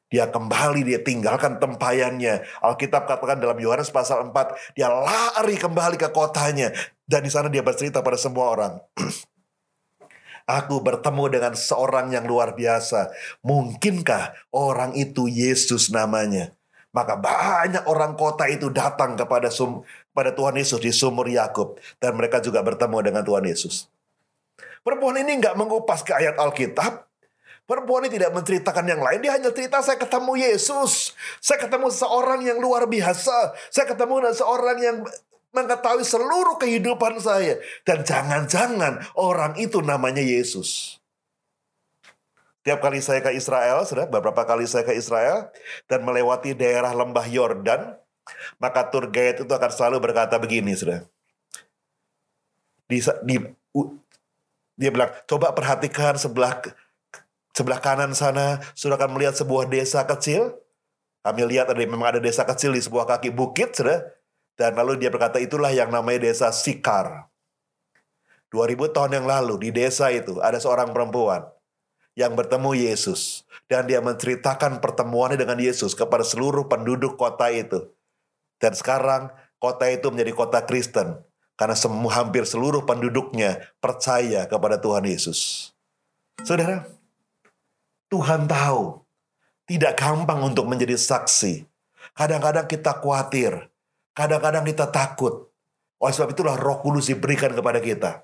Dia 0.09 0.29
kembali, 0.29 0.85
dia 0.85 1.01
tinggalkan 1.01 1.57
tempayannya. 1.57 2.45
Alkitab 2.61 3.09
katakan 3.09 3.41
dalam 3.41 3.57
Yohanes 3.57 3.89
pasal 3.89 4.29
4, 4.29 4.77
dia 4.77 4.87
lari 4.87 5.57
kembali 5.57 5.97
ke 5.97 6.13
kotanya. 6.13 6.69
Dan 7.05 7.25
di 7.25 7.31
sana 7.33 7.49
dia 7.49 7.65
bercerita 7.65 8.05
pada 8.05 8.17
semua 8.17 8.53
orang. 8.53 8.73
Aku 10.45 10.77
bertemu 10.77 11.25
dengan 11.33 11.53
seorang 11.57 12.13
yang 12.13 12.29
luar 12.29 12.53
biasa. 12.53 13.09
Mungkinkah 13.41 14.53
orang 14.53 14.93
itu 14.93 15.25
Yesus 15.25 15.89
namanya? 15.89 16.53
Maka 16.95 17.19
banyak 17.19 17.89
orang 17.91 18.15
kota 18.15 18.47
itu 18.47 18.71
datang 18.71 19.19
kepada 19.19 19.51
sum, 19.51 19.83
pada 20.15 20.31
Tuhan 20.31 20.55
Yesus 20.55 20.79
di 20.79 20.95
sumur 20.95 21.27
Yakub 21.27 21.75
dan 21.99 22.15
mereka 22.15 22.39
juga 22.39 22.63
bertemu 22.63 23.03
dengan 23.03 23.23
Tuhan 23.25 23.43
Yesus. 23.43 23.91
Perempuan 24.85 25.19
ini 25.19 25.41
nggak 25.41 25.57
mengupas 25.57 26.05
ke 26.05 26.13
ayat 26.13 26.37
Alkitab. 26.39 27.04
Perempuan 27.65 28.05
ini 28.05 28.21
tidak 28.21 28.29
menceritakan 28.37 28.85
yang 28.85 29.01
lain. 29.01 29.25
Dia 29.25 29.41
hanya 29.41 29.49
cerita 29.49 29.81
saya 29.81 29.97
ketemu 29.97 30.37
Yesus. 30.37 31.17
Saya 31.41 31.57
ketemu 31.57 31.89
seorang 31.89 32.45
yang 32.45 32.61
luar 32.61 32.85
biasa. 32.85 33.57
Saya 33.73 33.89
ketemu 33.89 34.21
dengan 34.21 34.37
seorang 34.37 34.77
yang 34.77 34.97
mengetahui 35.49 36.05
seluruh 36.05 36.61
kehidupan 36.61 37.17
saya. 37.17 37.57
Dan 37.81 38.05
jangan-jangan 38.05 39.01
orang 39.17 39.57
itu 39.57 39.81
namanya 39.81 40.21
Yesus. 40.21 41.01
Tiap 42.61 42.85
kali 42.85 43.01
saya 43.01 43.21
ke 43.21 43.33
Israel, 43.33 43.81
sudah 43.85 44.09
beberapa 44.09 44.45
kali 44.45 44.65
saya 44.69 44.85
ke 44.85 44.93
Israel 44.93 45.49
dan 45.85 46.01
melewati 46.01 46.53
daerah 46.57 46.93
lembah 46.93 47.25
Yordan, 47.29 47.93
maka 48.57 48.89
tour 48.89 49.09
guide 49.09 49.41
itu 49.45 49.53
akan 49.53 49.69
selalu 49.69 50.01
berkata 50.01 50.37
begini, 50.41 50.73
sudah. 50.73 51.05
Di, 52.89 53.01
di, 53.25 53.37
dia 54.77 54.89
bilang, 54.89 55.13
coba 55.29 55.53
perhatikan 55.53 56.17
sebelah 56.17 56.57
sebelah 57.55 57.79
kanan 57.79 58.11
sana, 58.11 58.59
sudah 58.75 58.99
akan 58.99 59.15
melihat 59.15 59.39
sebuah 59.39 59.71
desa 59.71 60.03
kecil. 60.03 60.51
Kami 61.23 61.41
lihat 61.47 61.71
ada 61.71 61.79
memang 61.79 62.13
ada 62.13 62.21
desa 62.21 62.43
kecil 62.45 62.75
di 62.75 62.83
sebuah 62.83 63.07
kaki 63.07 63.31
bukit, 63.33 63.73
sudah. 63.73 64.03
Dan 64.59 64.75
lalu 64.75 64.99
dia 65.01 65.09
berkata, 65.09 65.39
itulah 65.39 65.71
yang 65.71 65.89
namanya 65.89 66.27
desa 66.29 66.51
Sikar. 66.51 67.31
2000 68.53 68.95
tahun 68.95 69.11
yang 69.19 69.27
lalu 69.27 69.67
di 69.67 69.69
desa 69.73 70.07
itu 70.13 70.39
ada 70.39 70.55
seorang 70.61 70.95
perempuan 70.95 71.43
yang 72.15 72.31
bertemu 72.37 72.87
Yesus. 72.87 73.43
Dan 73.65 73.89
dia 73.89 73.99
menceritakan 73.99 74.79
pertemuannya 74.79 75.41
dengan 75.41 75.57
Yesus 75.57 75.97
kepada 75.97 76.21
seluruh 76.21 76.69
penduduk 76.69 77.17
kota 77.17 77.49
itu. 77.49 77.89
Dan 78.61 78.77
sekarang 78.77 79.33
kota 79.57 79.89
itu 79.89 80.07
menjadi 80.13 80.31
kota 80.31 80.59
Kristen. 80.63 81.19
Karena 81.55 81.75
semua, 81.75 82.11
hampir 82.19 82.43
seluruh 82.43 82.83
penduduknya 82.83 83.63
percaya 83.79 84.43
kepada 84.45 84.77
Tuhan 84.77 85.07
Yesus. 85.07 85.71
Saudara, 86.43 86.83
Tuhan 88.09 88.45
tahu 88.45 89.01
tidak 89.65 89.97
gampang 89.97 90.41
untuk 90.45 90.69
menjadi 90.69 90.97
saksi. 90.97 91.65
Kadang-kadang 92.15 92.69
kita 92.69 93.01
khawatir, 93.01 93.69
Kadang-kadang 94.15 94.63
kita 94.63 94.87
takut. 94.87 95.51
Oleh 95.99 96.15
sebab 96.15 96.31
itulah 96.31 96.55
roh 96.55 96.79
kudus 96.79 97.11
diberikan 97.11 97.51
kepada 97.51 97.83
kita. 97.83 98.23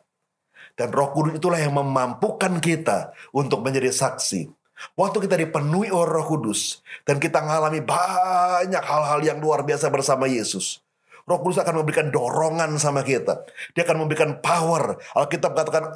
Dan 0.79 0.87
roh 0.95 1.11
kudus 1.11 1.35
itulah 1.35 1.59
yang 1.59 1.75
memampukan 1.75 2.63
kita 2.63 3.11
untuk 3.35 3.59
menjadi 3.59 3.91
saksi. 3.91 4.47
Waktu 4.95 5.27
kita 5.27 5.35
dipenuhi 5.35 5.91
oleh 5.91 6.07
roh 6.07 6.25
kudus. 6.31 6.79
Dan 7.03 7.19
kita 7.19 7.43
mengalami 7.43 7.83
banyak 7.83 8.79
hal-hal 8.79 9.19
yang 9.19 9.37
luar 9.43 9.67
biasa 9.67 9.91
bersama 9.91 10.31
Yesus. 10.31 10.79
Roh 11.27 11.43
kudus 11.43 11.59
akan 11.59 11.83
memberikan 11.83 12.07
dorongan 12.07 12.79
sama 12.79 13.03
kita. 13.03 13.43
Dia 13.75 13.83
akan 13.83 14.07
memberikan 14.07 14.39
power. 14.39 14.95
Alkitab 15.11 15.51
katakan 15.59 15.91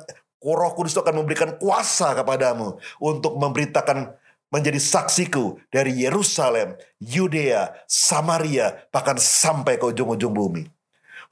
roh 0.53 0.77
kudus 0.77 0.93
itu 0.93 1.01
akan 1.01 1.25
memberikan 1.25 1.57
kuasa 1.57 2.13
kepadamu. 2.13 2.77
Untuk 3.01 3.33
memberitakan 3.41 4.13
menjadi 4.53 4.77
saksiku 4.77 5.57
dari 5.73 6.05
Yerusalem, 6.05 6.77
Yudea, 7.01 7.73
Samaria, 7.89 8.85
bahkan 8.93 9.17
sampai 9.17 9.81
ke 9.81 9.89
ujung-ujung 9.89 10.31
bumi. 10.31 10.69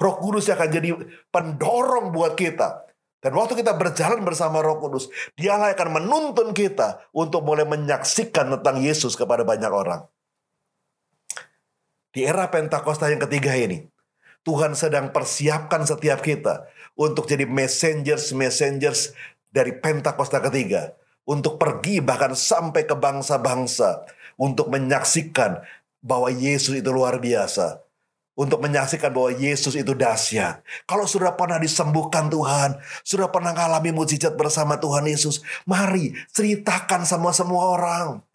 Roh 0.02 0.18
Kudus 0.18 0.50
akan 0.50 0.70
jadi 0.74 0.90
pendorong 1.30 2.10
buat 2.10 2.34
kita. 2.34 2.90
Dan 3.24 3.40
waktu 3.40 3.56
kita 3.56 3.80
berjalan 3.80 4.20
bersama 4.28 4.60
Roh 4.60 4.84
Kudus, 4.84 5.08
dialah 5.40 5.72
akan 5.72 6.04
menuntun 6.04 6.52
kita 6.52 7.08
untuk 7.16 7.48
mulai 7.48 7.64
menyaksikan 7.64 8.52
tentang 8.60 8.84
Yesus 8.84 9.16
kepada 9.16 9.48
banyak 9.48 9.72
orang. 9.72 10.04
Di 12.12 12.28
era 12.28 12.52
Pentakosta 12.52 13.08
yang 13.08 13.24
ketiga 13.24 13.56
ini, 13.56 13.88
Tuhan 14.44 14.76
sedang 14.76 15.16
persiapkan 15.16 15.88
setiap 15.88 16.20
kita 16.20 16.68
untuk 16.94 17.26
jadi 17.26 17.50
messengers-messengers 17.50 19.14
dari 19.54 19.74
Pentakosta 19.78 20.42
ketiga 20.42 20.94
untuk 21.24 21.56
pergi 21.60 22.04
bahkan 22.04 22.36
sampai 22.36 22.84
ke 22.84 22.96
bangsa-bangsa 22.96 24.04
untuk 24.36 24.68
menyaksikan 24.70 25.64
bahwa 26.04 26.28
Yesus 26.30 26.84
itu 26.84 26.90
luar 26.92 27.18
biasa. 27.20 27.80
Untuk 28.34 28.66
menyaksikan 28.66 29.14
bahwa 29.14 29.30
Yesus 29.30 29.78
itu 29.78 29.94
dahsyat. 29.94 30.66
Kalau 30.90 31.06
sudah 31.06 31.38
pernah 31.38 31.62
disembuhkan 31.62 32.34
Tuhan, 32.34 32.82
sudah 33.06 33.30
pernah 33.30 33.54
mengalami 33.54 33.94
mujizat 33.94 34.34
bersama 34.34 34.82
Tuhan 34.82 35.06
Yesus, 35.06 35.46
mari 35.70 36.18
ceritakan 36.34 37.06
sama 37.06 37.30
semua 37.30 37.78
orang. 37.78 38.26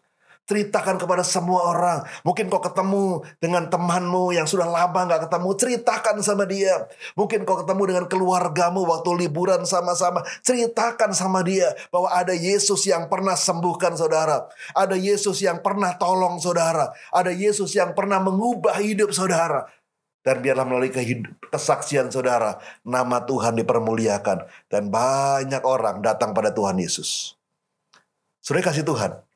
Ceritakan 0.49 0.97
kepada 0.97 1.21
semua 1.21 1.69
orang. 1.69 2.01
Mungkin 2.25 2.49
kau 2.49 2.57
ketemu 2.57 3.21
dengan 3.37 3.69
temanmu 3.69 4.33
yang 4.33 4.49
sudah 4.49 4.65
lama 4.65 5.05
gak 5.05 5.29
ketemu. 5.29 5.49
Ceritakan 5.53 6.25
sama 6.25 6.49
dia. 6.49 6.89
Mungkin 7.13 7.45
kau 7.45 7.61
ketemu 7.61 7.83
dengan 7.85 8.05
keluargamu 8.09 8.81
waktu 8.81 9.13
liburan 9.13 9.61
sama-sama. 9.69 10.25
Ceritakan 10.41 11.13
sama 11.13 11.45
dia 11.45 11.69
bahwa 11.93 12.09
ada 12.09 12.33
Yesus 12.33 12.81
yang 12.89 13.05
pernah 13.13 13.37
sembuhkan 13.37 13.93
saudara. 13.93 14.49
Ada 14.73 14.97
Yesus 14.97 15.37
yang 15.45 15.61
pernah 15.61 15.93
tolong 16.01 16.41
saudara. 16.41 16.97
Ada 17.13 17.29
Yesus 17.29 17.77
yang 17.77 17.93
pernah 17.93 18.17
mengubah 18.17 18.73
hidup 18.81 19.13
saudara. 19.13 19.69
Dan 20.25 20.41
biarlah 20.41 20.65
melalui 20.65 20.89
kesaksian 21.53 22.09
saudara, 22.09 22.57
nama 22.81 23.21
Tuhan 23.21 23.53
dipermuliakan. 23.53 24.49
Dan 24.65 24.89
banyak 24.89 25.61
orang 25.61 26.01
datang 26.01 26.33
pada 26.33 26.49
Tuhan 26.49 26.81
Yesus. 26.81 27.37
Sudah 28.41 28.65
kasih 28.65 28.81
Tuhan. 28.81 29.28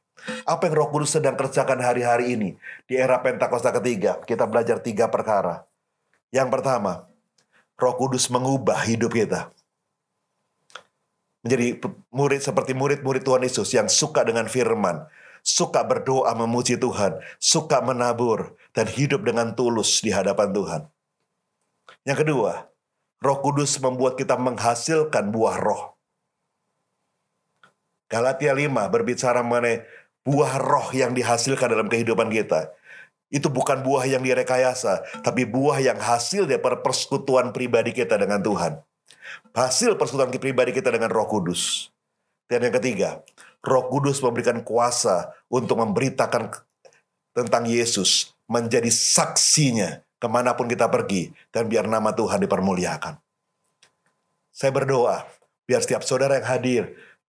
Apa 0.47 0.71
yang 0.71 0.75
Roh 0.79 0.89
Kudus 0.91 1.15
sedang 1.19 1.35
kerjakan 1.35 1.83
hari-hari 1.83 2.35
ini 2.39 2.49
di 2.87 2.95
era 2.95 3.19
Pentakosta 3.19 3.75
ketiga? 3.75 4.23
Kita 4.23 4.47
belajar 4.47 4.79
tiga 4.79 5.11
perkara. 5.11 5.67
Yang 6.31 6.49
pertama, 6.59 7.07
Roh 7.75 7.95
Kudus 7.99 8.31
mengubah 8.31 8.79
hidup 8.87 9.11
kita. 9.11 9.51
Menjadi 11.43 11.75
murid 12.07 12.39
seperti 12.39 12.71
murid-murid 12.71 13.27
Tuhan 13.27 13.43
Yesus 13.43 13.67
yang 13.75 13.91
suka 13.91 14.23
dengan 14.23 14.47
firman, 14.47 15.03
suka 15.43 15.83
berdoa 15.83 16.31
memuji 16.39 16.79
Tuhan, 16.79 17.19
suka 17.35 17.83
menabur, 17.83 18.55
dan 18.71 18.87
hidup 18.87 19.27
dengan 19.27 19.51
tulus 19.51 19.99
di 19.99 20.15
hadapan 20.15 20.55
Tuhan. 20.55 20.81
Yang 22.07 22.17
kedua, 22.23 22.71
Roh 23.19 23.39
Kudus 23.43 23.75
membuat 23.83 24.15
kita 24.15 24.39
menghasilkan 24.39 25.35
buah 25.35 25.59
roh. 25.59 25.83
Galatia 28.11 28.53
5 28.53 28.93
berbicara 28.93 29.41
mengenai 29.41 29.83
buah 30.23 30.59
roh 30.59 30.89
yang 30.95 31.11
dihasilkan 31.11 31.71
dalam 31.71 31.91
kehidupan 31.91 32.31
kita. 32.31 32.71
Itu 33.33 33.49
bukan 33.49 33.81
buah 33.81 34.05
yang 34.05 34.21
direkayasa, 34.21 35.23
tapi 35.25 35.43
buah 35.43 35.81
yang 35.81 35.97
hasil 35.97 36.45
dari 36.45 36.61
persekutuan 36.61 37.49
pribadi 37.49 37.91
kita 37.91 38.15
dengan 38.15 38.39
Tuhan. 38.39 38.79
Hasil 39.53 39.97
persekutuan 39.97 40.29
pribadi 40.37 40.71
kita 40.71 40.93
dengan 40.93 41.09
roh 41.09 41.25
kudus. 41.25 41.89
Dan 42.45 42.69
yang 42.69 42.75
ketiga, 42.77 43.25
roh 43.65 43.89
kudus 43.89 44.21
memberikan 44.21 44.61
kuasa 44.61 45.33
untuk 45.49 45.81
memberitakan 45.81 46.53
tentang 47.33 47.65
Yesus, 47.65 48.37
menjadi 48.45 48.93
saksinya 48.93 50.05
ke 50.21 50.27
mana 50.29 50.53
pun 50.53 50.69
kita 50.69 50.87
pergi, 50.87 51.33
dan 51.49 51.65
biar 51.65 51.89
nama 51.89 52.13
Tuhan 52.13 52.45
dipermuliakan. 52.45 53.17
Saya 54.53 54.69
berdoa, 54.69 55.25
biar 55.65 55.81
setiap 55.81 56.05
saudara 56.05 56.37
yang 56.37 56.47
hadir, 56.47 56.83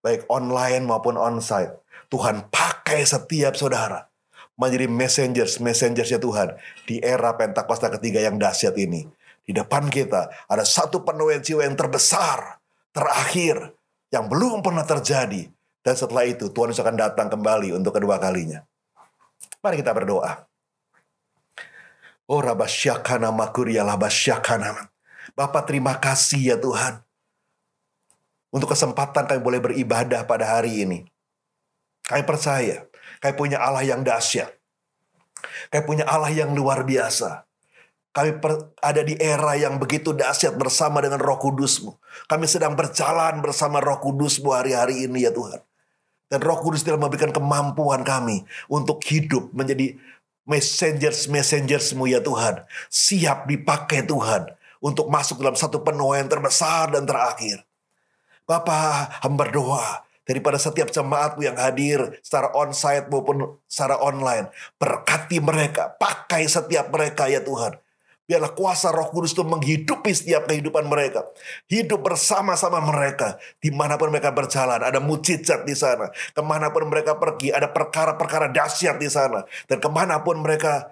baik 0.05 0.29
online 0.29 0.85
maupun 0.85 1.17
onsite, 1.17 1.81
Tuhan 2.15 2.47
pakai 2.47 3.03
setiap 3.03 3.59
saudara 3.59 4.07
menjadi 4.55 4.87
messengers, 4.87 5.59
messengersnya 5.59 6.23
Tuhan 6.23 6.55
di 6.87 7.03
era 7.03 7.35
Pentakosta 7.35 7.91
ketiga 7.99 8.23
yang 8.23 8.39
dahsyat 8.39 8.79
ini. 8.79 9.03
Di 9.43 9.51
depan 9.51 9.91
kita 9.91 10.31
ada 10.47 10.63
satu 10.63 11.03
penuaian 11.03 11.43
jiwa 11.43 11.67
yang 11.67 11.75
terbesar, 11.75 12.63
terakhir, 12.95 13.75
yang 14.15 14.31
belum 14.31 14.63
pernah 14.63 14.87
terjadi. 14.87 15.51
Dan 15.83 15.95
setelah 15.99 16.23
itu 16.23 16.55
Tuhan 16.55 16.71
Yesus 16.71 16.87
akan 16.87 16.97
datang 16.97 17.29
kembali 17.29 17.75
untuk 17.75 17.99
kedua 17.99 18.23
kalinya. 18.23 18.63
Mari 19.59 19.83
kita 19.83 19.91
berdoa. 19.91 20.47
Oh 22.31 22.41
rabasyakana 22.41 23.35
makuria 23.35 23.83
labasyakana. 23.83 24.87
Bapak 25.35 25.67
terima 25.67 25.99
kasih 25.99 26.55
ya 26.55 26.57
Tuhan. 26.57 27.03
Untuk 28.55 28.71
kesempatan 28.71 29.27
kami 29.27 29.43
boleh 29.43 29.61
beribadah 29.61 30.23
pada 30.25 30.57
hari 30.57 30.87
ini. 30.87 31.05
Kami 32.05 32.23
percaya, 32.29 32.85
kami 33.25 33.33
punya 33.33 33.57
Allah 33.61 33.81
yang 33.81 34.05
dahsyat. 34.05 34.53
Kami 35.73 35.83
punya 35.89 36.05
Allah 36.05 36.29
yang 36.29 36.53
luar 36.53 36.85
biasa. 36.85 37.49
Kami 38.15 38.39
ada 38.79 39.03
di 39.03 39.19
era 39.19 39.59
yang 39.59 39.81
begitu 39.81 40.15
dahsyat 40.15 40.55
bersama 40.55 41.03
dengan 41.03 41.19
roh 41.19 41.41
kudusmu. 41.41 41.97
Kami 42.31 42.47
sedang 42.47 42.79
berjalan 42.79 43.43
bersama 43.43 43.83
roh 43.83 43.99
kudusmu 43.99 44.55
hari-hari 44.55 45.09
ini 45.09 45.27
ya 45.27 45.33
Tuhan. 45.35 45.59
Dan 46.31 46.39
roh 46.45 46.61
kudus 46.63 46.87
telah 46.87 47.01
memberikan 47.01 47.35
kemampuan 47.35 48.07
kami 48.07 48.47
untuk 48.71 49.03
hidup 49.03 49.51
menjadi 49.51 49.99
messengers-messengersmu 50.47 52.07
ya 52.07 52.21
Tuhan. 52.23 52.63
Siap 52.93 53.51
dipakai 53.51 54.07
Tuhan 54.07 54.53
untuk 54.85 55.09
masuk 55.09 55.41
dalam 55.41 55.57
satu 55.57 55.81
penuaian 55.81 56.29
terbesar 56.29 56.93
dan 56.93 57.09
terakhir. 57.09 57.65
Bapak, 58.45 59.25
hamba 59.25 59.49
berdoa 59.49 60.05
daripada 60.25 60.57
setiap 60.57 60.89
jemaatmu 60.91 61.45
yang 61.45 61.57
hadir 61.57 62.21
secara 62.25 62.53
onsite 62.57 63.09
maupun 63.13 63.61
secara 63.69 64.01
online. 64.01 64.49
Berkati 64.81 65.39
mereka, 65.41 65.93
pakai 65.97 66.49
setiap 66.49 66.91
mereka 66.91 67.29
ya 67.29 67.45
Tuhan. 67.45 67.77
Biarlah 68.25 68.57
kuasa 68.57 68.89
roh 68.89 69.13
kudus 69.13 69.37
itu 69.37 69.45
menghidupi 69.45 70.09
setiap 70.09 70.49
kehidupan 70.49 70.89
mereka. 70.89 71.29
Hidup 71.69 72.01
bersama-sama 72.01 72.81
mereka. 72.81 73.37
Di 73.61 73.69
mana 73.69 74.01
pun 74.01 74.09
mereka 74.09 74.33
berjalan, 74.33 74.81
ada 74.81 74.97
mujizat 74.97 75.69
di 75.69 75.77
sana. 75.77 76.09
Ke 76.33 76.41
mana 76.41 76.73
pun 76.73 76.89
mereka 76.89 77.21
pergi, 77.21 77.53
ada 77.53 77.69
perkara-perkara 77.69 78.49
dahsyat 78.49 78.97
di 78.97 79.13
sana. 79.13 79.45
Dan 79.69 79.77
ke 79.77 79.89
mana 79.93 80.25
pun 80.25 80.41
mereka 80.41 80.89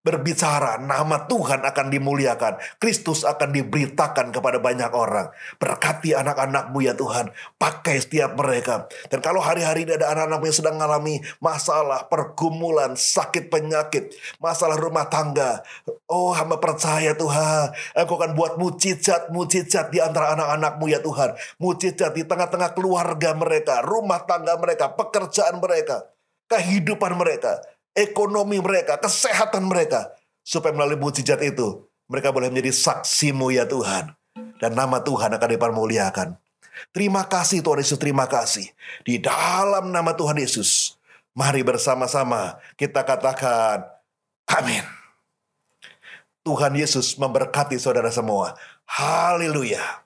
berbicara, 0.00 0.80
nama 0.80 1.28
Tuhan 1.28 1.60
akan 1.60 1.86
dimuliakan. 1.92 2.56
Kristus 2.80 3.20
akan 3.28 3.52
diberitakan 3.52 4.32
kepada 4.32 4.56
banyak 4.56 4.88
orang. 4.96 5.28
Berkati 5.60 6.16
anak-anakmu 6.16 6.80
ya 6.80 6.96
Tuhan. 6.96 7.28
Pakai 7.60 8.00
setiap 8.00 8.32
mereka. 8.36 8.88
Dan 9.12 9.20
kalau 9.20 9.44
hari-hari 9.44 9.84
ini 9.84 10.00
ada 10.00 10.16
anak-anakmu 10.16 10.48
yang 10.48 10.56
sedang 10.56 10.76
mengalami 10.80 11.20
masalah, 11.44 12.08
pergumulan, 12.08 12.96
sakit 12.96 13.52
penyakit, 13.52 14.16
masalah 14.40 14.80
rumah 14.80 15.04
tangga. 15.12 15.60
Oh 16.08 16.32
hamba 16.32 16.56
percaya 16.56 17.12
Tuhan. 17.12 17.76
Engkau 17.92 18.16
akan 18.16 18.32
buat 18.32 18.56
mujizat-mujizat 18.56 19.92
di 19.92 20.00
antara 20.00 20.32
anak-anakmu 20.32 20.88
ya 20.88 21.04
Tuhan. 21.04 21.36
Mujizat 21.60 22.16
di 22.16 22.24
tengah-tengah 22.24 22.72
keluarga 22.72 23.36
mereka, 23.36 23.84
rumah 23.84 24.24
tangga 24.24 24.56
mereka, 24.56 24.96
pekerjaan 24.96 25.60
mereka, 25.60 26.08
kehidupan 26.48 27.20
mereka 27.20 27.60
ekonomi 27.94 28.58
mereka, 28.62 28.98
kesehatan 28.98 29.66
mereka. 29.66 30.14
Supaya 30.40 30.74
melalui 30.74 30.98
mujizat 30.98 31.38
itu, 31.44 31.86
mereka 32.10 32.34
boleh 32.34 32.50
menjadi 32.50 32.74
saksimu 32.74 33.54
ya 33.54 33.68
Tuhan. 33.68 34.10
Dan 34.58 34.76
nama 34.76 35.00
Tuhan 35.00 35.30
akan 35.36 35.50
dipermuliakan. 35.56 36.28
Terima 36.90 37.28
kasih 37.28 37.60
Tuhan 37.60 37.80
Yesus, 37.80 38.00
terima 38.00 38.24
kasih. 38.24 38.72
Di 39.04 39.20
dalam 39.20 39.92
nama 39.92 40.16
Tuhan 40.16 40.40
Yesus, 40.40 40.96
mari 41.36 41.60
bersama-sama 41.60 42.56
kita 42.80 43.04
katakan, 43.04 43.84
amin. 44.48 44.82
Tuhan 46.40 46.72
Yesus 46.72 47.20
memberkati 47.20 47.76
saudara 47.76 48.08
semua. 48.08 48.56
Haleluya. 48.88 50.02